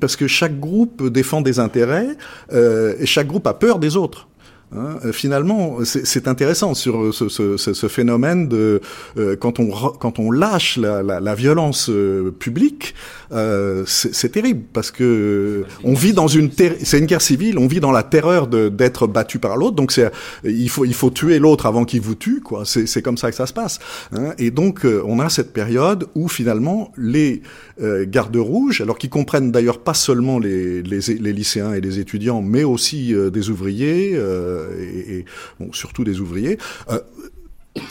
[0.00, 2.16] Parce que chaque groupe défend des intérêts
[2.54, 4.28] et chaque groupe a peur des autres.
[4.74, 8.80] Hein, euh, finalement, c'est intéressant sur ce, ce, ce, phénomène de
[9.16, 12.96] euh, quand on quand on lâche la, la, la violence euh, publique,
[13.30, 16.50] euh, c'est terrible parce que on vit dans une
[16.82, 20.10] c'est une guerre civile, on vit dans la terreur d'être battu par l'autre, donc c'est
[20.42, 22.64] il faut il faut tuer l'autre avant qu'il vous tue quoi.
[22.64, 23.78] C'est comme ça que ça se passe.
[24.12, 27.42] Hein, et donc on a cette période où finalement les
[27.80, 32.42] gardes rouges, alors qu'ils comprennent d'ailleurs pas seulement les, les, les, lycéens et les étudiants,
[32.42, 34.16] mais aussi des ouvriers.
[34.55, 35.24] Euh, et,
[35.60, 36.58] bon, surtout des ouvriers,
[36.90, 37.00] euh,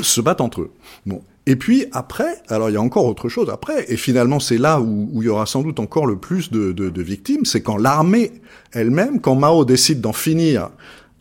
[0.01, 0.71] se battent entre eux.
[1.05, 1.21] Bon.
[1.47, 4.81] Et puis après, alors il y a encore autre chose après, et finalement c'est là
[4.81, 8.31] où, il y aura sans doute encore le plus de, victimes, c'est quand l'armée
[8.71, 10.69] elle-même, quand Mao décide d'en finir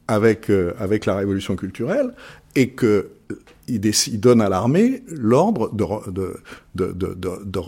[0.08, 2.14] avec euh, avec la révolution culturelle,
[2.54, 3.10] et que
[3.68, 3.80] il,
[4.20, 6.40] donne à l'armée l'ordre de, de,
[6.74, 7.60] de, de, de,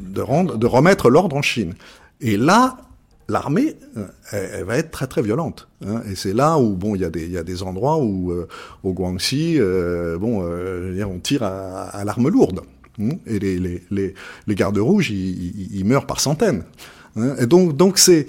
[0.00, 1.74] de, rendre, de remettre l'ordre en Chine.
[2.20, 2.76] Et là,
[3.28, 5.68] l'armée, euh, elle, va être très très violente.
[5.86, 7.98] Hein, et c'est là où bon, il y a des il y a des endroits
[7.98, 8.48] où euh,
[8.82, 10.42] au Guangxi, euh, bon,
[10.92, 12.60] dire, on tire à, l'arme lourde.
[13.00, 14.14] Hein, et les, les, les,
[14.46, 16.64] les gardes rouges, ils, ils, meurent par centaines.
[17.16, 18.26] Hein, et donc donc c'est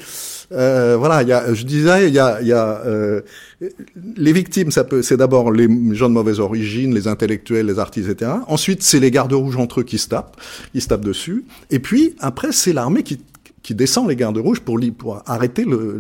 [0.50, 2.84] voilà, je disais, il y a, y a
[4.18, 8.10] les victimes, ça peut, c'est d'abord les gens de mauvaise origine, les intellectuels, les artistes,
[8.10, 8.32] etc.
[8.48, 10.38] Ensuite, c'est les gardes rouges entre eux qui se tapent,
[10.72, 11.46] qui se tapent dessus.
[11.72, 13.20] Et puis après, c'est l'armée qui
[13.65, 14.78] qui descend les gardes rouges pour,
[15.25, 15.97] arrêter le,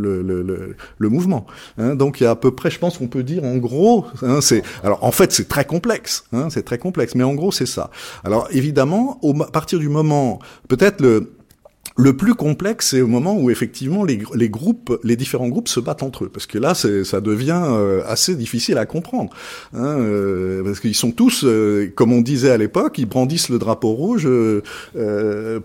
[0.97, 1.47] le mouvement.
[1.79, 4.05] Hein, donc il y a à peu près, je pense qu'on peut dire en gros,
[4.21, 7.51] hein, c'est alors en fait c'est très complexe, hein, c'est très complexe, mais en gros
[7.51, 7.89] c'est ça.
[8.23, 11.31] Alors évidemment, au, à partir du moment, peut-être le
[11.97, 15.79] le plus complexe, c'est au moment où effectivement les, les, groupes, les différents groupes se
[15.79, 19.31] battent entre eux, parce que là, ça devient euh, assez difficile à comprendre,
[19.73, 23.59] hein, euh, parce qu'ils sont tous, euh, comme on disait à l'époque, ils brandissent le
[23.59, 24.27] drapeau rouge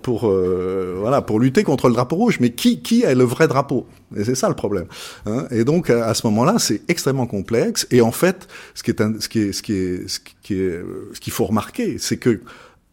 [0.02, 2.38] pour voilà pour lutter contre le drapeau rouge.
[2.40, 3.86] Mais qui qui est le vrai drapeau?
[4.16, 4.86] Et c'est ça le problème.
[5.26, 5.46] Hein.
[5.50, 7.86] et donc à, ce moment-là, c'est extrêmement complexe.
[7.90, 10.80] Et en fait, ce qui est ce qui est ce qui est ce qui est
[11.12, 12.40] ce qu'il faut remarquer, c'est que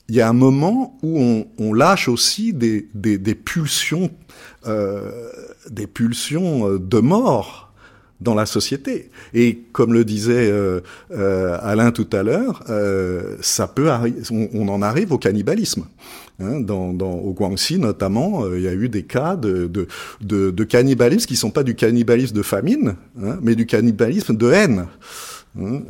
[0.10, 4.10] il y a un moment où on, on lâche aussi des, des, des pulsions,
[4.66, 5.30] euh,
[5.70, 7.68] des pulsions euh, de mort
[8.22, 9.12] dans la société.
[9.34, 13.90] Et comme le disait euh, euh Alain tout à l'heure, euh, ça peut
[14.32, 15.86] on, on, en arrive au cannibalisme.
[16.40, 19.88] Hein, dans, dans, au Guangxi notamment, euh, il y a eu des cas de, de,
[20.22, 24.52] de, de, cannibalisme qui sont pas du cannibalisme de famine, hein, mais du cannibalisme de
[24.52, 24.86] haine.
[25.60, 25.82] Hein,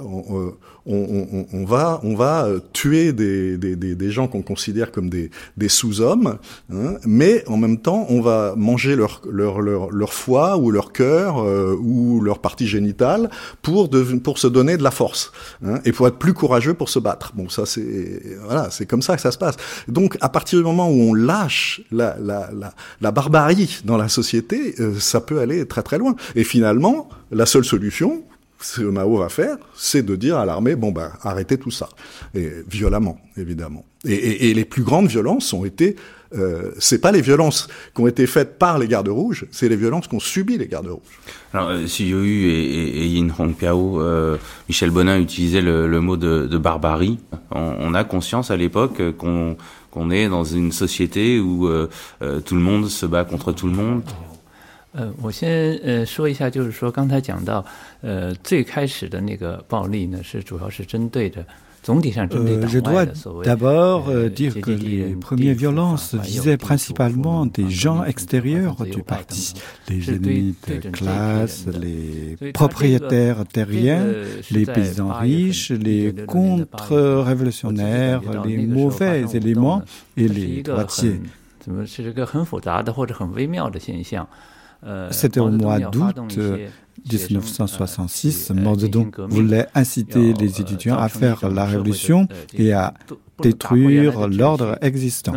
[0.00, 0.52] on,
[0.86, 5.68] on, on, va, on va euh, tuer des, des, gens qu'on considère comme des, des
[5.68, 6.38] sous-hommes,
[6.72, 10.92] hein, mais en même temps, on va manger leur, leur, leur, leur foie ou leur
[10.92, 13.30] cœur euh, ou leur partie génitale
[13.62, 15.32] pour, de, pour se donner de la force
[15.64, 17.32] hein, et pour être plus courageux pour se battre.
[17.34, 19.56] Bon, ça c'est voilà, comme ça que ça se passe.
[19.88, 24.08] Donc, à partir du moment où on lâche la, la, la, la barbarie dans la
[24.08, 26.14] société, euh, ça peut aller très très loin.
[26.34, 28.22] Et finalement, la seule solution,
[28.60, 31.88] ce que Mao va faire, c'est de dire à l'armée, bon ben, arrêtez tout ça.
[32.34, 33.84] Et violemment, évidemment.
[34.06, 35.96] Et, les plus grandes violences ont été,
[36.34, 39.76] euh, c'est pas les violences qui ont été faites par les gardes rouges, c'est les
[39.76, 41.20] violences qu'ont subi les gardes rouges.
[41.54, 44.36] Alors, euh, si Yu et, Yin Hongpiao, euh,
[44.68, 47.18] Michel Bonin utilisait le, mot de, barbarie.
[47.50, 49.56] On, a conscience à l'époque qu'on
[49.94, 51.88] qu'on est dans une société où euh,
[52.20, 54.02] euh, tout le monde se bat contre tout le monde
[54.93, 57.65] 呃，我先呃说一下，就是说刚才讲到，
[58.01, 61.43] 呃，最开始的那个暴力呢，是主要是针对着。
[61.87, 63.05] Euh, je dois
[63.41, 69.53] d'abord euh, dire que les premières violences visaient principalement des gens extérieurs du parti,
[69.87, 74.03] les ennemis de classe, les propriétaires terriens,
[74.51, 79.81] les paysans riches, les contre-révolutionnaires, les mauvais éléments
[80.17, 81.21] et les droitiers.
[85.10, 86.38] C'était au mois d'août
[87.10, 88.50] 1966.
[88.54, 92.94] Mao Zedong voulait inciter les étudiants à faire la révolution et à
[93.42, 95.34] détruire l'ordre existant.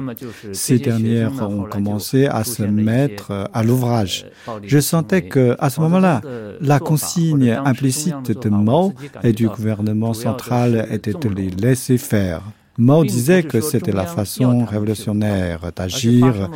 [0.53, 4.27] Ces dernières ont commencé à se mettre à l'ouvrage.
[4.63, 6.21] Je sentais que, à ce moment-là,
[6.61, 12.41] la consigne implicite de Mao et du gouvernement central était de les laisser faire.
[12.77, 16.49] Mao disait que c'était la façon révolutionnaire d'agir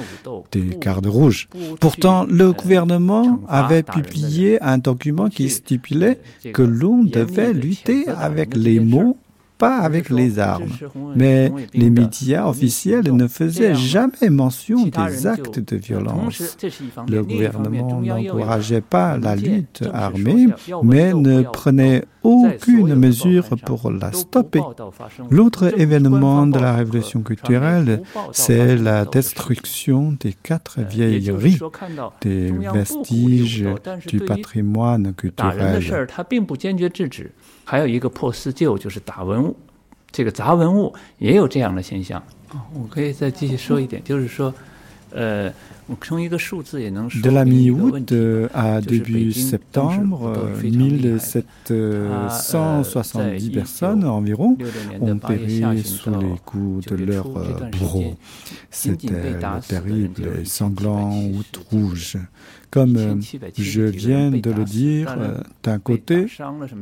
[0.51, 1.47] des gardes rouges.
[1.79, 6.19] Pourtant, le gouvernement avait publié un document qui stipulait
[6.53, 9.17] que l'on devait lutter avec les mots
[9.61, 10.73] pas avec les armes.
[11.15, 16.57] Mais les médias officiels ne faisaient jamais mention des actes de violence.
[17.07, 20.47] Le gouvernement n'encourageait pas la lutte armée,
[20.83, 24.63] mais ne prenait aucune mesure pour la stopper.
[25.29, 31.59] L'autre événement de la révolution culturelle, c'est la destruction des quatre vieilleries,
[32.21, 33.67] des vestiges
[34.07, 35.83] du patrimoine culturel.
[37.70, 39.56] 还有一个破四旧，就是打文物，
[40.10, 42.22] 这个砸文物也有这样的现象。
[42.74, 44.54] 我可以再继续说一点，就是说，
[45.10, 45.52] 呃。
[45.88, 48.12] De la mi-août
[48.52, 54.56] à début septembre, 1770 personnes environ
[55.00, 57.28] ont péri sous les coups de leurs
[57.78, 58.16] bourreaux.
[58.68, 62.18] C'était le terrible et sanglant août rouge.
[62.71, 63.19] Comme
[63.57, 65.15] je viens de le dire,
[65.61, 66.27] d'un côté,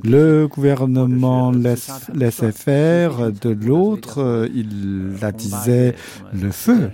[0.03, 5.95] le gouvernement laissait faire, de l'autre, il attisait
[6.31, 6.91] le feu.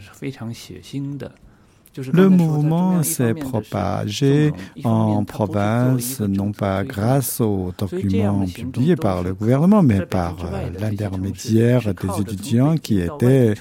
[2.14, 4.52] Le mouvement s'est propagé
[4.84, 11.94] en province, non pas grâce aux documents publiés par le gouvernement, mais par euh, l'intermédiaire
[11.94, 13.54] des étudiants qui étaient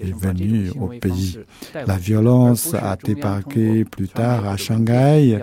[0.00, 1.38] venus au pays.
[1.86, 5.38] La violence a débarqué plus tard à Shanghai,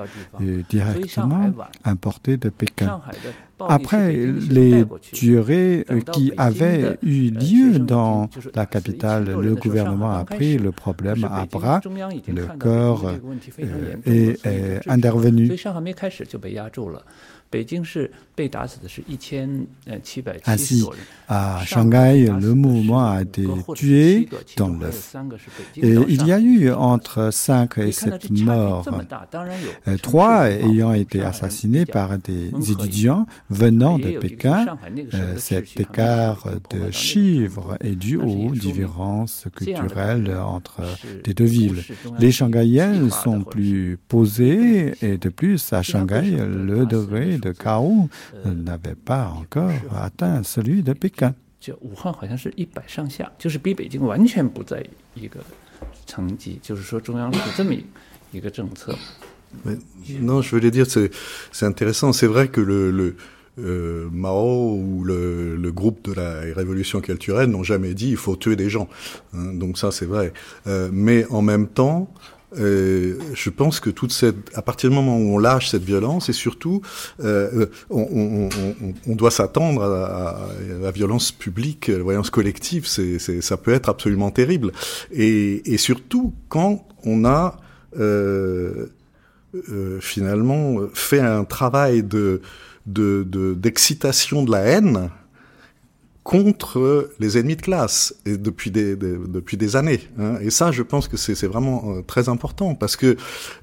[0.69, 1.51] directement
[1.83, 3.01] importée de Pékin.
[3.59, 10.71] Après les tueries qui avaient eu lieu dans la capitale, le gouvernement a pris le
[10.71, 11.81] problème à bras.
[12.27, 13.11] Le corps
[14.05, 15.51] est, est intervenu.
[20.45, 20.85] Ainsi,
[21.27, 25.15] à Shanghai, le mouvement a été tué dans l'œuf.
[25.77, 28.85] Et il y a eu entre 5 et 7 morts,
[30.01, 34.65] trois ayant été assassinés par des étudiants venant de Pékin.
[35.37, 40.81] Cet écart de chiffres est dû aux différences culturelles entre
[41.25, 41.83] les deux villes.
[42.19, 48.09] Les Shanghaïens sont plus posés et de plus, à Shanghai, le degré de chaos
[48.45, 51.14] n'avait pas encore atteint celui de Pékin.
[60.19, 62.11] Non, je voulais dire, c'est intéressant.
[62.13, 63.15] C'est vrai que le, le
[63.59, 68.35] euh, Mao ou le, le, groupe de la révolution culturelle n'ont jamais dit il faut
[68.35, 68.89] tuer des gens.
[69.33, 70.33] Hein, donc ça, c'est vrai.
[70.67, 72.13] Euh, mais en même temps,
[72.57, 76.29] euh, je pense que toute cette, à partir du moment où on lâche cette violence,
[76.29, 76.81] et surtout,
[77.23, 80.47] euh, on, on, on, on, doit s'attendre à,
[80.81, 82.87] la violence publique, la violence collective.
[82.87, 84.71] C'est, ça peut être absolument terrible.
[85.11, 87.57] Et, et surtout quand on a
[87.97, 88.87] euh,
[89.69, 92.41] euh finalement fait un travail de,
[92.85, 95.09] de, d'excitation de, de la haine
[96.25, 100.01] contre les ennemis de classe et depuis des, depuis des années.
[100.19, 100.37] Hein.
[100.41, 103.15] Et ça, je pense que c'est vraiment euh, très important parce que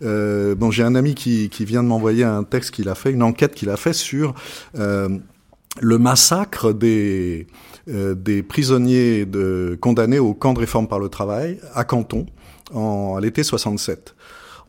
[0.04, 3.10] euh, bon, j'ai un ami qui, qui vient de m'envoyer un texte qu'il a fait,
[3.10, 4.36] une enquête qu'il a fait sur
[4.78, 5.08] euh,
[5.80, 7.48] le massacre des
[7.88, 12.26] des prisonniers de, condamnés au camp de réforme par le travail à Canton
[12.72, 14.14] en l'été 67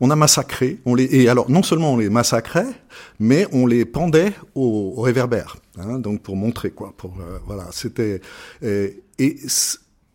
[0.00, 2.66] on a massacré, on les, et alors non seulement on les massacrait,
[3.18, 8.20] mais on les pendait au, réverbère, hein, donc pour montrer quoi, pour euh, voilà, c'était
[9.18, 9.36] et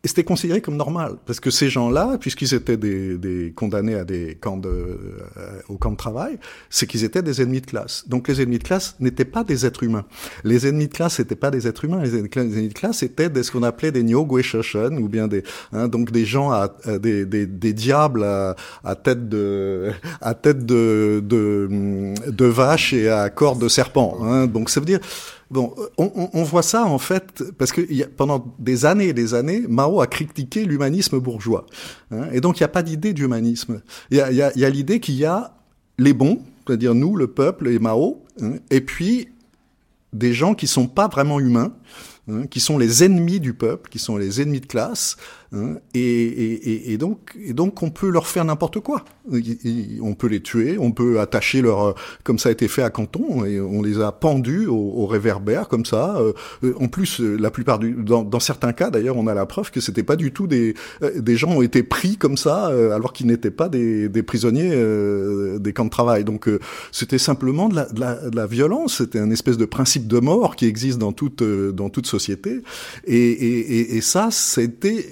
[0.02, 4.06] et c'était considéré comme normal, parce que ces gens-là, puisqu'ils étaient des, des, condamnés à
[4.06, 6.40] des camps de, euh, au camp de travail,
[6.70, 8.08] c'est qu'ils étaient des ennemis de classe.
[8.08, 10.06] Donc les ennemis de classe n'étaient pas des êtres humains.
[10.46, 12.02] Les ennemis de classe n'étaient pas des êtres humains.
[12.02, 15.44] Les ennemis de classe étaient des, ce qu'on appelait des Nyogweshoshen, ou bien des,
[15.74, 19.92] hein, donc des gens à, des, des, des, diables à, à, tête de,
[20.22, 24.18] à tête de, de, de vache et à corps de serpent.
[24.22, 24.48] Hein.
[24.48, 25.02] Donc ça veut dire
[25.52, 29.66] Bon, on, on, voit ça en fait parce que pendant des années et des années,
[29.68, 31.66] Mao a critiqué l'humanisme bourgeois,
[32.12, 33.82] hein, et donc il n'y a pas d'idée d'humanisme.
[34.12, 35.56] Il y a, y a, y a l'idée qu'il y a
[35.98, 39.30] les bons, c'est-à-dire nous, le peuple et Mao, hein, et puis
[40.14, 41.74] des gens qui sont pas vraiment humains,
[42.30, 45.18] hein, qui sont les ennemis du peuple, qui sont les ennemis de classe,
[45.52, 49.04] Hein, et, et, donc, et donc, on peut leur faire n'importe quoi.
[50.02, 53.46] On peut les tuer, on peut attacher leur, comme ça a été fait à Canton,
[53.46, 56.20] et on les a pendus au, réverbère comme ça.
[56.20, 59.82] Euh, en plus, la plupart du, dans, certains cas, d'ailleurs, on a la preuve que
[59.82, 63.12] c'était pas du tout des, euh, des gens ont été pris comme ça, euh, alors
[63.12, 64.70] qu'ils n'étaient pas des, des prisonniers
[65.60, 66.24] des camps de travail.
[66.24, 66.48] Donc,
[66.92, 68.98] c'était simplement de la, de la, de la violence.
[68.98, 72.62] C'était un espèce de principe de mort qui existe dans toute dans toute société.
[73.06, 75.06] Et, et, et ça, c'était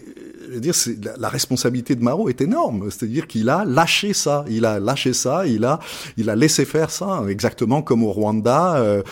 [0.55, 0.73] dire,
[1.17, 2.89] la, responsabilité de Mao est énorme.
[2.89, 5.79] C'est-à-dire qu'il a lâché ça, il a lâché ça, il a,
[6.17, 8.75] il a laissé faire ça, exactement comme au Rwanda.
[8.77, 9.03] Euh,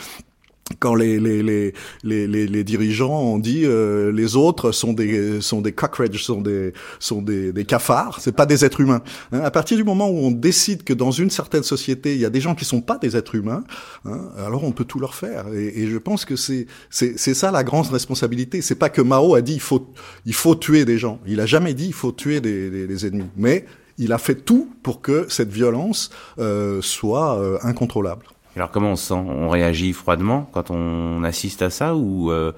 [0.79, 5.61] quand les, les, les, les, les dirigeants ont dit euh, les autres sont des sont
[5.61, 9.03] des cockroaches, sont des sont des, des cafards, c'est pas des êtres humains.
[9.31, 12.25] Hein, à partir du moment où on décide que dans une certaine société il y
[12.25, 13.63] a des gens qui sont pas des êtres humains,
[14.05, 15.45] hein, alors on peut tout leur faire.
[15.53, 18.61] Et, je pense que c'est c'est c'est ça la grande responsabilité.
[18.61, 19.93] C'est pas que Mao a dit il faut
[20.25, 21.19] il faut tuer des gens.
[21.27, 23.65] Il a jamais dit il faut tuer des, des, des ennemis, mais
[23.99, 26.09] il a fait tout pour que cette violence
[26.39, 28.25] euh, soit euh, incontrôlable.
[28.56, 32.52] Alors comment on se sent On réagit froidement quand on assiste à ça ou euh,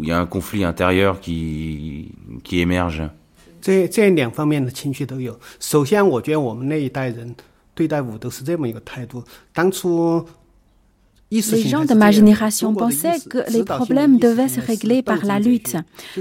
[0.00, 2.12] il y a un conflit intérieur qui
[2.42, 3.02] qui émerge
[3.60, 5.38] 这这两方面的情绪都有。
[5.58, 7.34] 首先，我觉得我们那一代人
[7.74, 9.24] 对待武斗是这么一个态度。
[9.52, 10.26] 当初
[11.31, 15.75] les gens de ma génération pensaient que les problèmes devaient se régler par la lutte.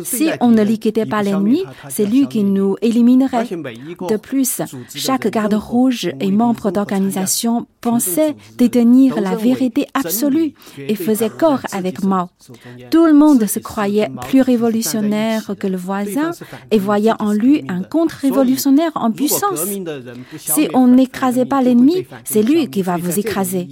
[0.04, 3.46] Si on ne liquidait pas l'ennemi, c'est lui qui nous éliminerait.
[3.46, 4.60] De plus,
[4.94, 12.02] chaque garde rouge et membre d'organisation pensait détenir la vérité absolue et faisait corps avec
[12.02, 12.28] Mao.
[12.90, 16.32] Tout le monde se croyait plus révolutionnaire que le voisin
[16.70, 19.64] et voyait en lui un contre-révolutionnaire en puissance.
[20.36, 23.68] Si on n'écrasait pas l'ennemi, c'est lui qui va vous écraser.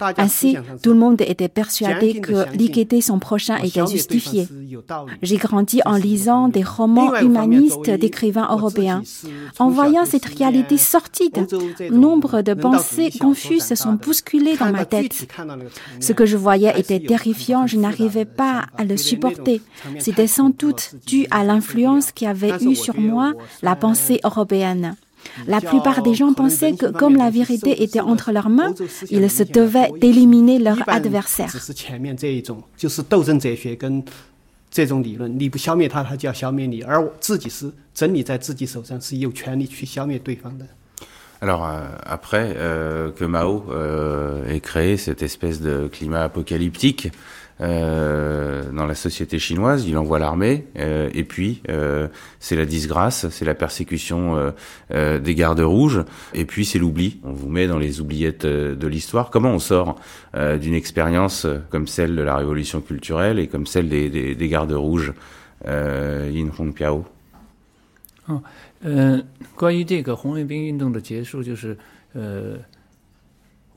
[0.00, 4.46] Ainsi, tout le monde était persuadé que liquider son prochain était justifié.
[5.22, 9.02] J'ai grandi en lisant des romans humanistes d'écrivains européens.
[9.58, 11.46] En voyant cette réalité sortide,
[11.90, 15.26] nombre de pensées confuses se sont bousculées dans ma tête.
[16.00, 19.62] Ce que je voyais était terrifiant, je n'arrivais pas à le supporter.
[19.98, 23.32] C'était sans doute dû à l'influence qui avait eu sur moi
[23.62, 24.96] la pensée européenne.
[25.46, 28.74] La plupart des gens pensaient que comme la vérité était entre leurs mains,
[29.10, 31.50] ils se devaient d'éliminer leur adversaire.
[41.40, 41.68] Alors
[42.04, 47.10] après euh, que Mao euh, ait créé cette espèce de climat apocalyptique,
[47.61, 52.07] euh, dans la société chinoise, il envoie l'armée, euh, et puis euh,
[52.39, 54.51] c'est la disgrâce, c'est la persécution euh,
[54.91, 56.03] euh, des gardes rouges,
[56.33, 57.19] et puis c'est l'oubli.
[57.23, 59.29] On vous met dans les oubliettes de l'histoire.
[59.29, 59.99] Comment on sort
[60.33, 64.71] d'une expérience comme celle de la révolution culturelle et comme celle des, des, des gardes
[64.71, 65.13] rouges,
[65.65, 67.05] Yin Hongpiao
[68.27, 68.41] 哦，
[68.83, 69.21] 呃，
[69.55, 71.77] 关于这个红卫兵运动的结束，就是
[72.13, 72.57] 呃。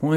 [0.01, 0.11] quand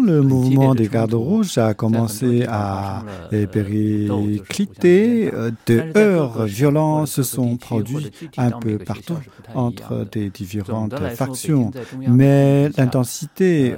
[0.00, 3.04] le mouvement des gardes rouges a commencé à
[3.52, 5.30] péricliter,
[5.66, 9.18] des heurts violents se sont produits un peu partout
[9.54, 11.70] entre des différentes factions,
[12.06, 13.74] mais l'intensité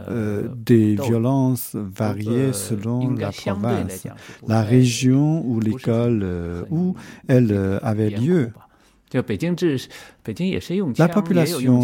[0.55, 4.07] des violences variait selon la province,
[4.47, 6.25] la région ou l'école
[6.71, 6.95] où
[7.27, 8.53] elle avait lieu.
[9.13, 11.81] La population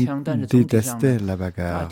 [0.48, 1.88] détestait la bagarre.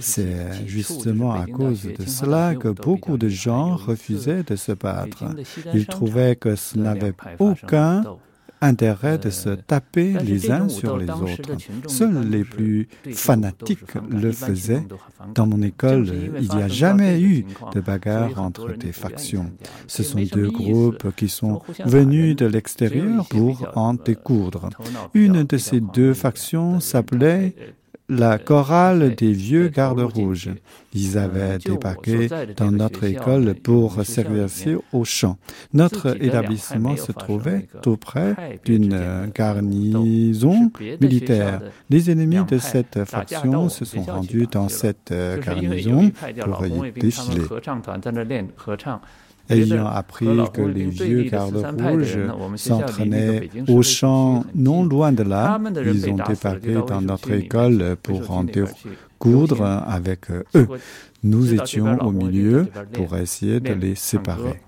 [0.00, 5.24] C'est justement à cause de cela que beaucoup de gens refusaient de se battre.
[5.72, 8.02] Ils trouvaient que ce n'avait aucun
[8.62, 11.52] intérêt de se taper les uns sur les autres.
[11.88, 14.86] Seuls les plus fanatiques le faisaient.
[15.34, 16.06] Dans mon école,
[16.40, 17.44] il n'y a jamais eu
[17.74, 19.50] de bagarre entre des factions.
[19.86, 24.70] Ce sont deux groupes qui sont venus de l'extérieur pour en découdre.
[25.12, 27.54] Une de ces deux factions s'appelait
[28.12, 30.50] la chorale des vieux gardes rouges.
[30.94, 35.38] Ils avaient débarqué dans notre école pour s'exercer au chant.
[35.72, 41.62] Notre établissement se trouvait tout près d'une garnison militaire.
[41.88, 46.10] Les ennemis de cette faction se sont rendus dans cette garnison
[46.44, 47.42] pour y défiler.
[49.48, 52.18] Ayant appris que les vieux gardes rouges
[52.56, 58.44] s'entraînaient au champ non loin de là, ils ont débarqué dans notre école pour en
[58.44, 60.44] découdre avec eux.
[61.22, 64.60] Nous étions au milieu pour essayer de les séparer.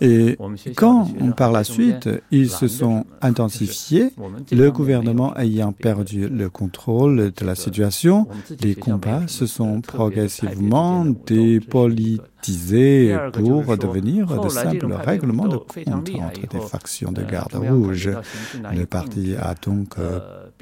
[0.00, 0.38] Et
[0.76, 4.12] quand, par la suite, ils se sont intensifiés,
[4.50, 8.26] le gouvernement ayant perdu le contrôle de la situation,
[8.62, 12.22] les combats se sont progressivement dépolitisés
[13.32, 18.10] pour devenir de simples règlements de compte entre des factions de garde rouge.
[18.74, 19.96] Le parti a donc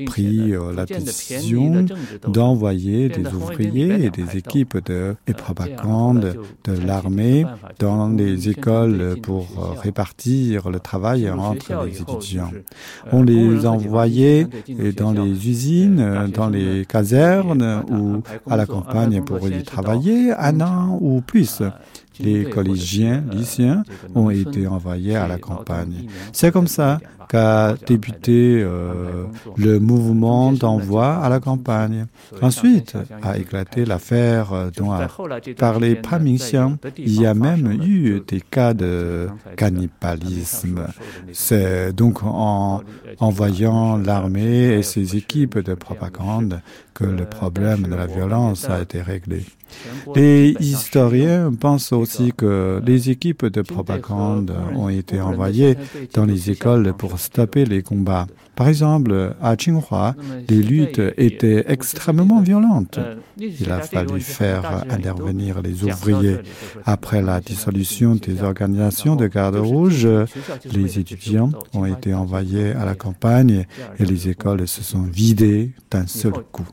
[0.05, 1.87] pris la décision
[2.27, 7.45] d'envoyer des ouvriers et des équipes de propagande de l'armée
[7.79, 9.47] dans les écoles pour
[9.83, 12.53] répartir le travail entre les étudiants.
[13.13, 14.47] On les envoyait
[14.97, 20.99] dans les usines, dans les casernes ou à la campagne pour y travailler un an
[21.01, 21.63] ou plus
[22.21, 23.83] les collégiens, lycéens
[24.15, 26.07] ont été envoyés à la campagne.
[26.33, 26.99] C'est comme ça
[27.29, 29.25] qu'a débuté euh,
[29.57, 32.07] le mouvement d'envoi à la campagne.
[32.41, 35.09] Ensuite a éclaté l'affaire dont a
[35.59, 36.77] parlé Pamingxiang.
[36.99, 40.87] Il y a même eu des cas de cannibalisme.
[41.33, 42.83] C'est donc en
[43.19, 46.61] envoyant l'armée et ses équipes de propagande
[46.95, 49.45] que le problème de la violence a été réglé.
[50.15, 55.77] Les historiens pensent aussi que les équipes de propagande ont été envoyées
[56.15, 58.27] dans les écoles pour stopper les combats.
[58.57, 60.15] Par exemple, à Tsinghua,
[60.49, 62.99] les luttes étaient extrêmement violentes.
[63.39, 66.39] Il a fallu faire intervenir les ouvriers.
[66.87, 70.09] Après la dissolution des organisations de garde rouge,
[70.73, 73.67] les étudiants ont été envoyés à la campagne
[73.99, 76.67] et les écoles se sont vidées d'un seul coup.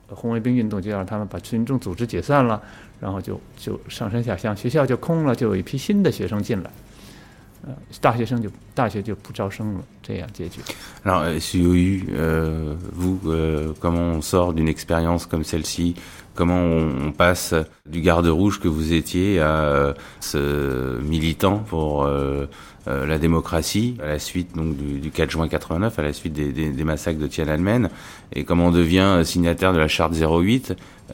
[11.06, 15.96] Alors, SUOU, euh, vous, euh, comment on sort d'une expérience comme celle-ci
[16.36, 17.54] Comment on, passe
[17.88, 22.48] du garde rouge que vous étiez à euh, ce militant pour euh,
[22.88, 26.34] euh, la démocratie à la suite donc du, du, 4 juin 89, à la suite
[26.34, 27.90] des, des, des massacres de Tiananmen,
[28.34, 30.74] et comment on devient signataire de la charte 08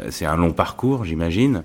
[0.09, 1.63] C'est un long parcours, j'imagine.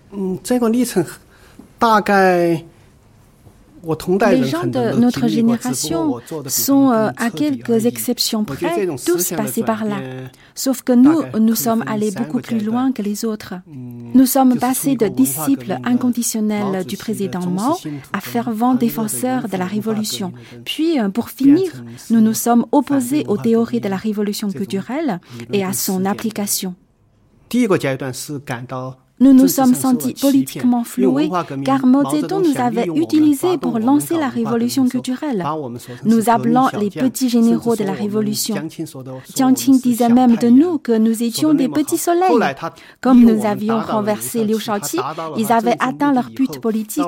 [4.30, 9.97] Les gens de notre génération sont, euh, à quelques exceptions près, tous passés par là.
[10.55, 13.55] Sauf que nous, nous sommes allés beaucoup plus loin que les autres.
[13.66, 17.76] Nous sommes passés de disciples inconditionnels du président Mao
[18.12, 20.32] à fervents défenseurs de la révolution.
[20.64, 21.70] Puis, euh, pour finir,
[22.11, 25.20] nous nous sommes opposés aux théories de la révolution culturelle
[25.53, 26.74] et à son application.
[29.21, 31.31] Nous nous sommes sentis politiquement floués
[31.65, 35.45] car Mao Zedong nous avait utilisés pour lancer la révolution culturelle.
[36.05, 38.57] Nous appelons les petits généraux de la révolution.
[39.37, 42.37] Jiang Qing disait même de nous que nous étions des petits soleils.
[43.01, 44.99] Comme nous avions renversé Liu Shaoqi,
[45.37, 47.05] ils avaient atteint leur but politique.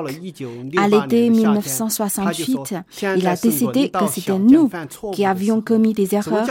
[0.77, 2.75] À l'été 1968,
[3.17, 4.69] il a décidé que c'était nous
[5.11, 6.47] qui avions commis des erreurs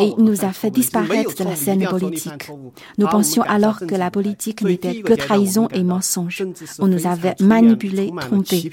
[0.00, 2.50] et nous a fait disparaître de la scène politique.
[2.98, 6.44] Nous pensions alors que la politique n'était que trahison et mensonge.
[6.78, 8.70] On nous avait manipulés, trompés.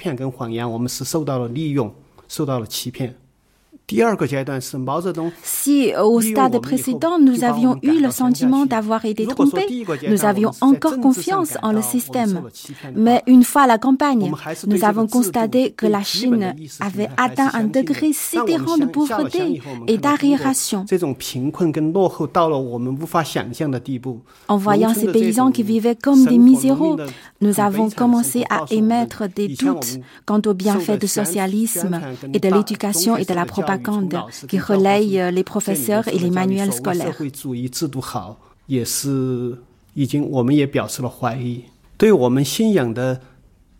[5.42, 10.98] Si au stade précédent, nous avions eu le sentiment d'avoir été trompés, nous avions encore
[11.00, 12.48] confiance en le système.
[12.94, 14.32] Mais une fois à la campagne,
[14.66, 20.86] nous avons constaté que la Chine avait atteint un degré sidérant de pauvreté et d'arriération.
[24.48, 27.06] En voyant ces paysans qui vivaient comme des misérables,
[27.42, 32.00] nous avons commencé à émettre des doutes quant aux bienfaits du socialisme
[32.32, 33.73] et de l'éducation et de la propagande
[34.48, 37.16] qui relaye euh, les professeurs et les manuels scolaires.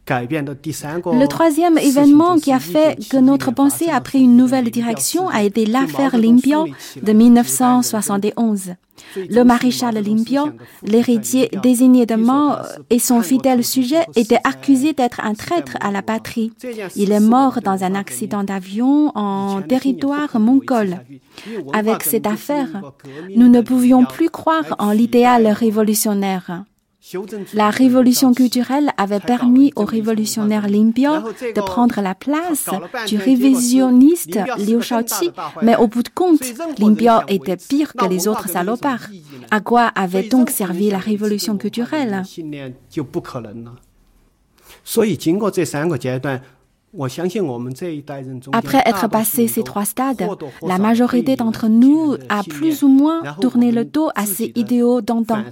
[0.07, 5.43] Le troisième événement qui a fait que notre pensée a pris une nouvelle direction a
[5.43, 6.67] été l'affaire Limpion
[7.03, 8.75] de 1971.
[9.17, 10.53] Le maréchal Limpion,
[10.83, 16.03] l'héritier désigné de mort et son fidèle sujet étaient accusés d'être un traître à la
[16.03, 16.53] patrie.
[16.97, 20.99] Il est mort dans un accident d'avion en territoire mongol.
[21.73, 22.93] Avec cette affaire,
[23.35, 26.65] nous ne pouvions plus croire en l'idéal révolutionnaire.
[27.53, 31.11] La révolution culturelle avait permis au révolutionnaire Limpio
[31.55, 32.71] de prendre la place
[33.07, 35.31] du révisionniste Liu Shaoqi,
[35.63, 36.43] mais au bout de compte,
[36.79, 39.09] Limpio était pire que les autres salopards.
[39.51, 42.23] À quoi avait donc servi la révolution culturelle?
[48.53, 50.27] Après être passé ces trois stades,
[50.63, 55.45] la majorité d'entre nous a plus ou moins tourné le dos à ces idéaux d'antan.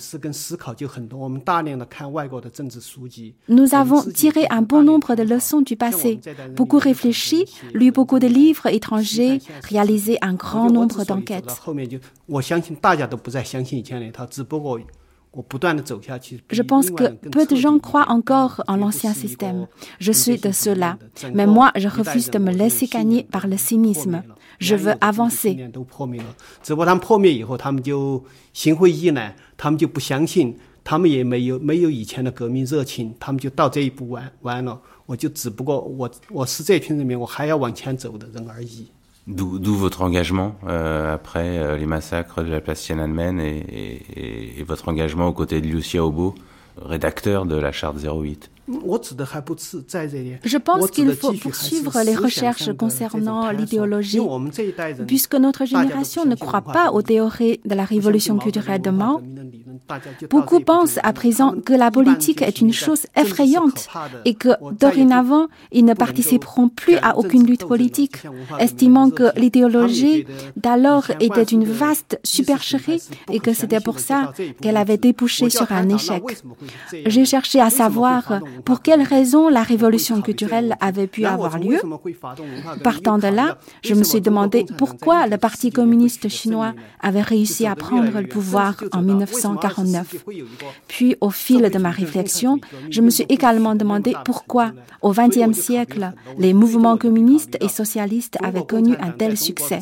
[3.48, 6.20] Nous avons tiré un bon nombre de leçons du passé,
[6.56, 9.38] beaucoup réfléchi, lu beaucoup de livres étrangers,
[9.68, 11.60] réalisé un grand nombre d'enquêtes.
[16.50, 19.66] Je pense que peu de gens croient encore en l'ancien système.
[19.98, 20.98] Je suis de ceux-là.
[21.32, 24.22] Mais moi, je refuse de me laisser gagner par le cynisme.
[24.58, 25.58] Je veux avancer.
[39.28, 45.28] D'où votre engagement euh, après euh, les massacres de la place Tiananmen et, votre engagement
[45.28, 46.34] aux côtés de Liu Xiaobo,
[46.76, 48.50] rédacteur de la charte 08.
[50.44, 54.20] Je pense qu'il faut poursuivre les recherches concernant l'idéologie,
[55.06, 59.20] puisque notre génération ne croit pas aux théories de la révolution culturelle de Mao.
[60.30, 63.88] Beaucoup pensent à présent que la politique est une chose effrayante
[64.24, 68.16] et que dorénavant, ils ne participeront plus à aucune lutte politique,
[68.58, 70.26] estimant que l'idéologie
[70.56, 75.88] d'alors était une vaste supercherie et que c'était pour ça qu'elle avait débouché sur un
[75.88, 76.22] échec.
[77.06, 81.80] J'ai cherché à savoir pour quelles raisons la révolution culturelle avait pu avoir lieu.
[82.82, 87.74] Partant de là, je me suis demandé pourquoi le Parti communiste chinois avait réussi à
[87.74, 89.02] prendre le pouvoir en
[89.78, 90.24] 1949.
[90.88, 92.58] Puis, au fil de ma réflexion,
[92.90, 98.66] je me suis également demandé pourquoi, au XXe siècle, les mouvements communistes et socialistes avaient
[98.66, 99.80] connu un tel succès.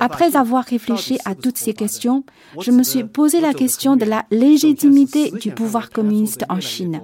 [0.00, 2.24] Après avoir réfléchi à toutes ces questions,
[2.60, 7.00] je me suis posé la question de la légitimité du pouvoir communiste en Chine.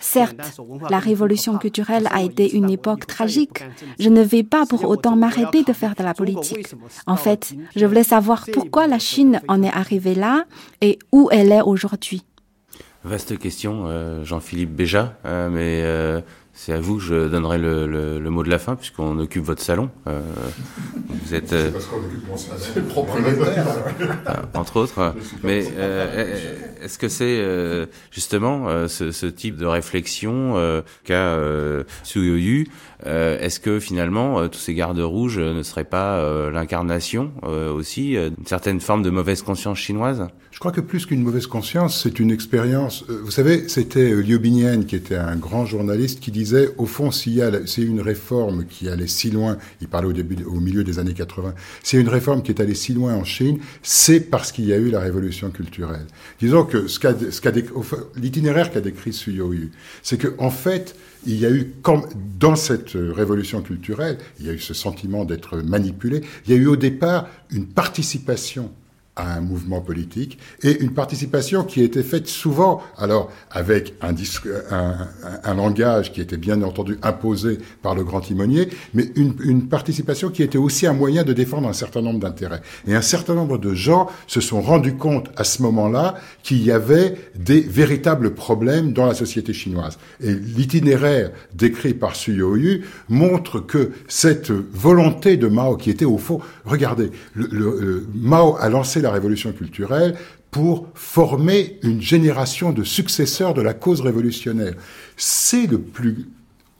[0.00, 3.64] Certes, la révolution culturelle a été une époque tragique.
[3.98, 6.74] Je ne vais pas pour autant m'arrêter de faire de la politique.
[7.06, 10.44] En fait, je voulais savoir pourquoi la Chine en est arrivée là
[10.80, 12.24] et où elle est aujourd'hui.
[13.04, 16.22] Vaste question, euh, Jean-Philippe Béja, euh, mais euh,
[16.56, 19.44] c'est à vous que je donnerai le, le, le mot de la fin, puisqu'on occupe
[19.44, 19.90] votre salon.
[20.06, 20.20] Euh,
[21.08, 21.52] vous êtes.
[21.52, 22.58] Euh, parce qu'on occupe mon salon.
[22.60, 23.66] C'est le propriétaire.
[24.04, 25.14] Euh, entre autres.
[25.42, 26.38] Mais euh,
[26.82, 30.54] est-ce que c'est euh, justement ce, ce, type de réflexion
[31.04, 31.36] qu'a
[33.06, 38.80] euh, Est-ce que finalement tous ces gardes rouges ne seraient pas l'incarnation aussi d'une certaine
[38.80, 40.26] forme de mauvaise conscience chinoise?
[40.50, 43.04] Je crois que plus qu'une mauvaise conscience, c'est une expérience.
[43.08, 47.34] Vous savez, c'était Liu Binian qui était un grand journaliste qui disait au fond, s'il
[47.34, 50.84] y a, c'est une réforme qui allait si loin, il parlait au début, au milieu
[50.84, 54.52] des années 80, c'est une réforme qui est allée si loin en Chine, c'est parce
[54.52, 56.06] qu'il y a eu la révolution culturelle.
[56.40, 57.52] Disons que ce qu'a, qu'a
[58.16, 59.70] l'itinéraire qu'a décrit Suyoyu,
[60.02, 60.96] c'est que, en fait,
[61.26, 61.72] il y a eu,
[62.38, 66.60] dans cette révolution culturelle, il y a eu ce sentiment d'être manipulé, il y a
[66.60, 68.70] eu au départ une participation
[69.16, 74.14] à un mouvement politique et une participation qui était faite souvent, alors avec un,
[74.70, 75.08] un,
[75.44, 80.30] un, langage qui était bien entendu imposé par le grand timonier, mais une, une participation
[80.30, 82.62] qui était aussi un moyen de défendre un certain nombre d'intérêts.
[82.86, 86.72] Et un certain nombre de gens se sont rendus compte à ce moment-là qu'il y
[86.72, 89.98] avait des véritables problèmes dans la société chinoise.
[90.20, 96.40] Et l'itinéraire décrit par Yu montre que cette volonté de Mao, qui était au fond,
[96.64, 100.16] regardez, le, le, Mao a lancé la révolution culturelle
[100.50, 104.74] pour former une génération de successeurs de la cause révolutionnaire.
[105.16, 106.26] C'est le plus,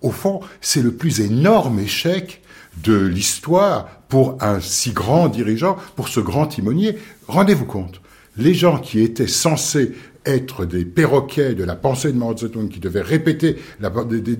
[0.00, 2.42] au fond, c'est le plus énorme échec
[2.82, 6.98] de l'histoire pour un si grand dirigeant, pour ce grand timonier.
[7.26, 8.00] Rendez-vous compte,
[8.36, 9.92] les gens qui étaient censés
[10.26, 13.92] être des perroquets de la pensée de Mao Zedong, qui devaient répéter, la,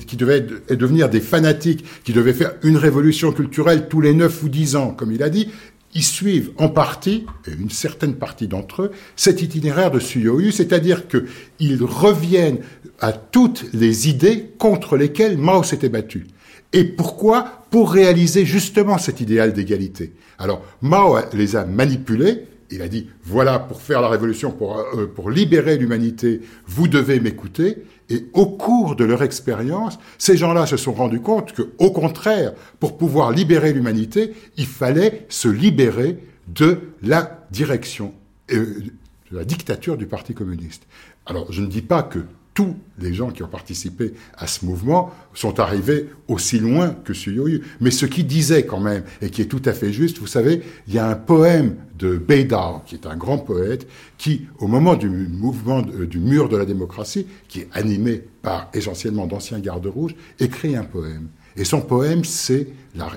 [0.07, 4.49] qui devaient devenir des fanatiques, qui devaient faire une révolution culturelle tous les neuf ou
[4.49, 5.51] dix ans, comme il a dit,
[5.95, 11.05] ils suivent en partie, et une certaine partie d'entre eux, cet itinéraire de Suyoyu, c'est-à-dire
[11.09, 12.59] qu'ils reviennent
[13.01, 16.27] à toutes les idées contre lesquelles Mao s'était battu.
[16.73, 17.65] Et pourquoi?
[17.71, 20.13] Pour réaliser justement cet idéal d'égalité.
[20.39, 25.07] Alors, Mao les a manipulés, il a dit, voilà, pour faire la révolution, pour, euh,
[25.07, 27.85] pour libérer l'humanité, vous devez m'écouter.
[28.11, 32.53] Et au cours de leur expérience, ces gens-là se sont rendus compte que, au contraire,
[32.79, 38.13] pour pouvoir libérer l'humanité, il fallait se libérer de la direction,
[38.53, 38.83] euh,
[39.31, 40.87] de la dictature du Parti communiste.
[41.27, 42.21] Alors, je ne dis pas que
[42.55, 47.63] tous les gens qui ont participé à ce mouvement sont arrivés aussi loin que Suyoyu.
[47.81, 50.63] Mais ce qu'il disait quand même, et qui est tout à fait juste, vous savez,
[50.87, 53.89] il y a un poème de Beidar, qui est un grand poète,
[54.19, 59.27] qui, au moment du mouvement du mur de la démocratie, qui est animé par essentiellement
[59.27, 61.29] d'anciens gardes rouges, écrit un poème.
[61.57, 62.69] Et son poème, c'est,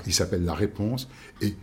[0.06, 1.08] il s'appelle La Réponse,
[1.40, 1.54] et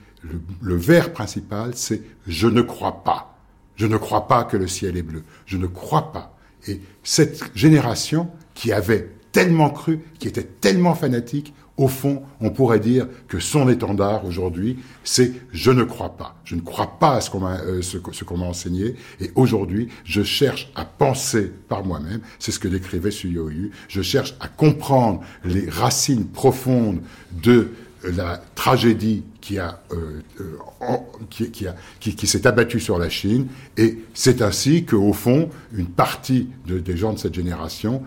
[0.62, 3.38] le vers principal, c'est Je ne crois pas.
[3.76, 5.24] Je ne crois pas que le ciel est bleu.
[5.46, 6.35] Je ne crois pas.
[6.68, 12.80] Et cette génération qui avait tellement cru, qui était tellement fanatique, au fond, on pourrait
[12.80, 16.38] dire que son étendard aujourd'hui, c'est je ne crois pas.
[16.46, 18.96] Je ne crois pas à ce qu'on m'a, euh, ce, qu'on m'a enseigné.
[19.20, 22.22] Et aujourd'hui, je cherche à penser par moi-même.
[22.40, 23.72] C'est ce que décrivait Suyoyu.
[23.90, 27.02] Je cherche à comprendre les racines profondes
[27.44, 27.72] de
[28.12, 30.98] la tragédie euh, euh,
[31.30, 33.48] qui, a qui, qui s'est abattue sur la Chine.
[33.78, 38.04] Et c'est ainsi qu'au fond, une partie de, des gens de cette génération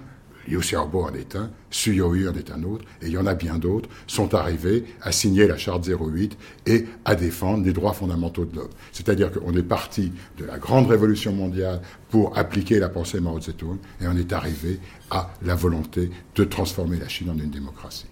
[0.48, 3.26] Liu Xiaobo en est un, Su Youyu en est un autre, et il y en
[3.26, 6.36] a bien d'autres, sont arrivés à signer la charte 08
[6.66, 8.70] et à défendre les droits fondamentaux de l'homme.
[8.92, 13.78] C'est-à-dire qu'on est parti de la grande révolution mondiale pour appliquer la pensée Mao Zedong,
[14.00, 14.80] et on est arrivé
[15.10, 18.06] à la volonté de transformer la Chine en une démocratie.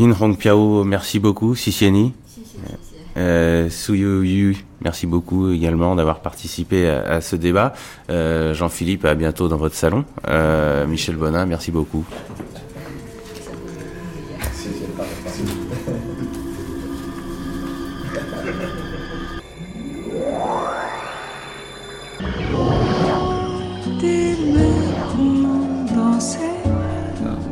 [0.00, 1.54] In Hongpiao, merci beaucoup.
[1.54, 2.14] Sixieni.
[3.18, 7.74] Euh, Suyu Yu, merci beaucoup également d'avoir participé à, ce débat.
[8.08, 10.06] Euh, Jean-Philippe, à bientôt dans votre salon.
[10.26, 12.06] Euh, Michel Bonin, merci beaucoup.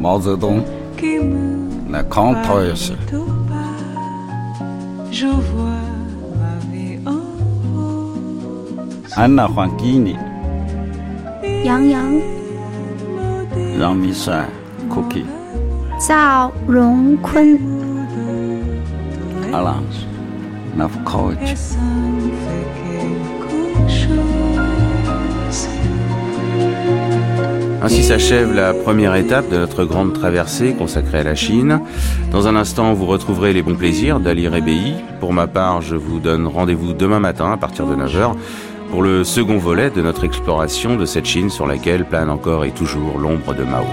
[0.00, 0.62] Mao Zedong,
[1.90, 2.92] 那空调也是。
[9.16, 10.20] 俺那换机了。
[11.64, 12.02] 杨洋。
[13.78, 14.44] 让米帅
[14.90, 15.24] cookie。
[15.98, 17.58] 赵荣坤。
[19.50, 19.76] 阿拉，
[20.76, 21.76] 那不客气。
[27.88, 31.80] Ainsi s'achève la première étape de notre grande traversée consacrée à la Chine.
[32.30, 34.92] Dans un instant, vous retrouverez les bons plaisirs d'Ali Rebei.
[35.20, 38.34] Pour ma part, je vous donne rendez-vous demain matin à partir de 9h
[38.90, 42.72] pour le second volet de notre exploration de cette Chine sur laquelle plane encore et
[42.72, 43.86] toujours l'ombre de Mao.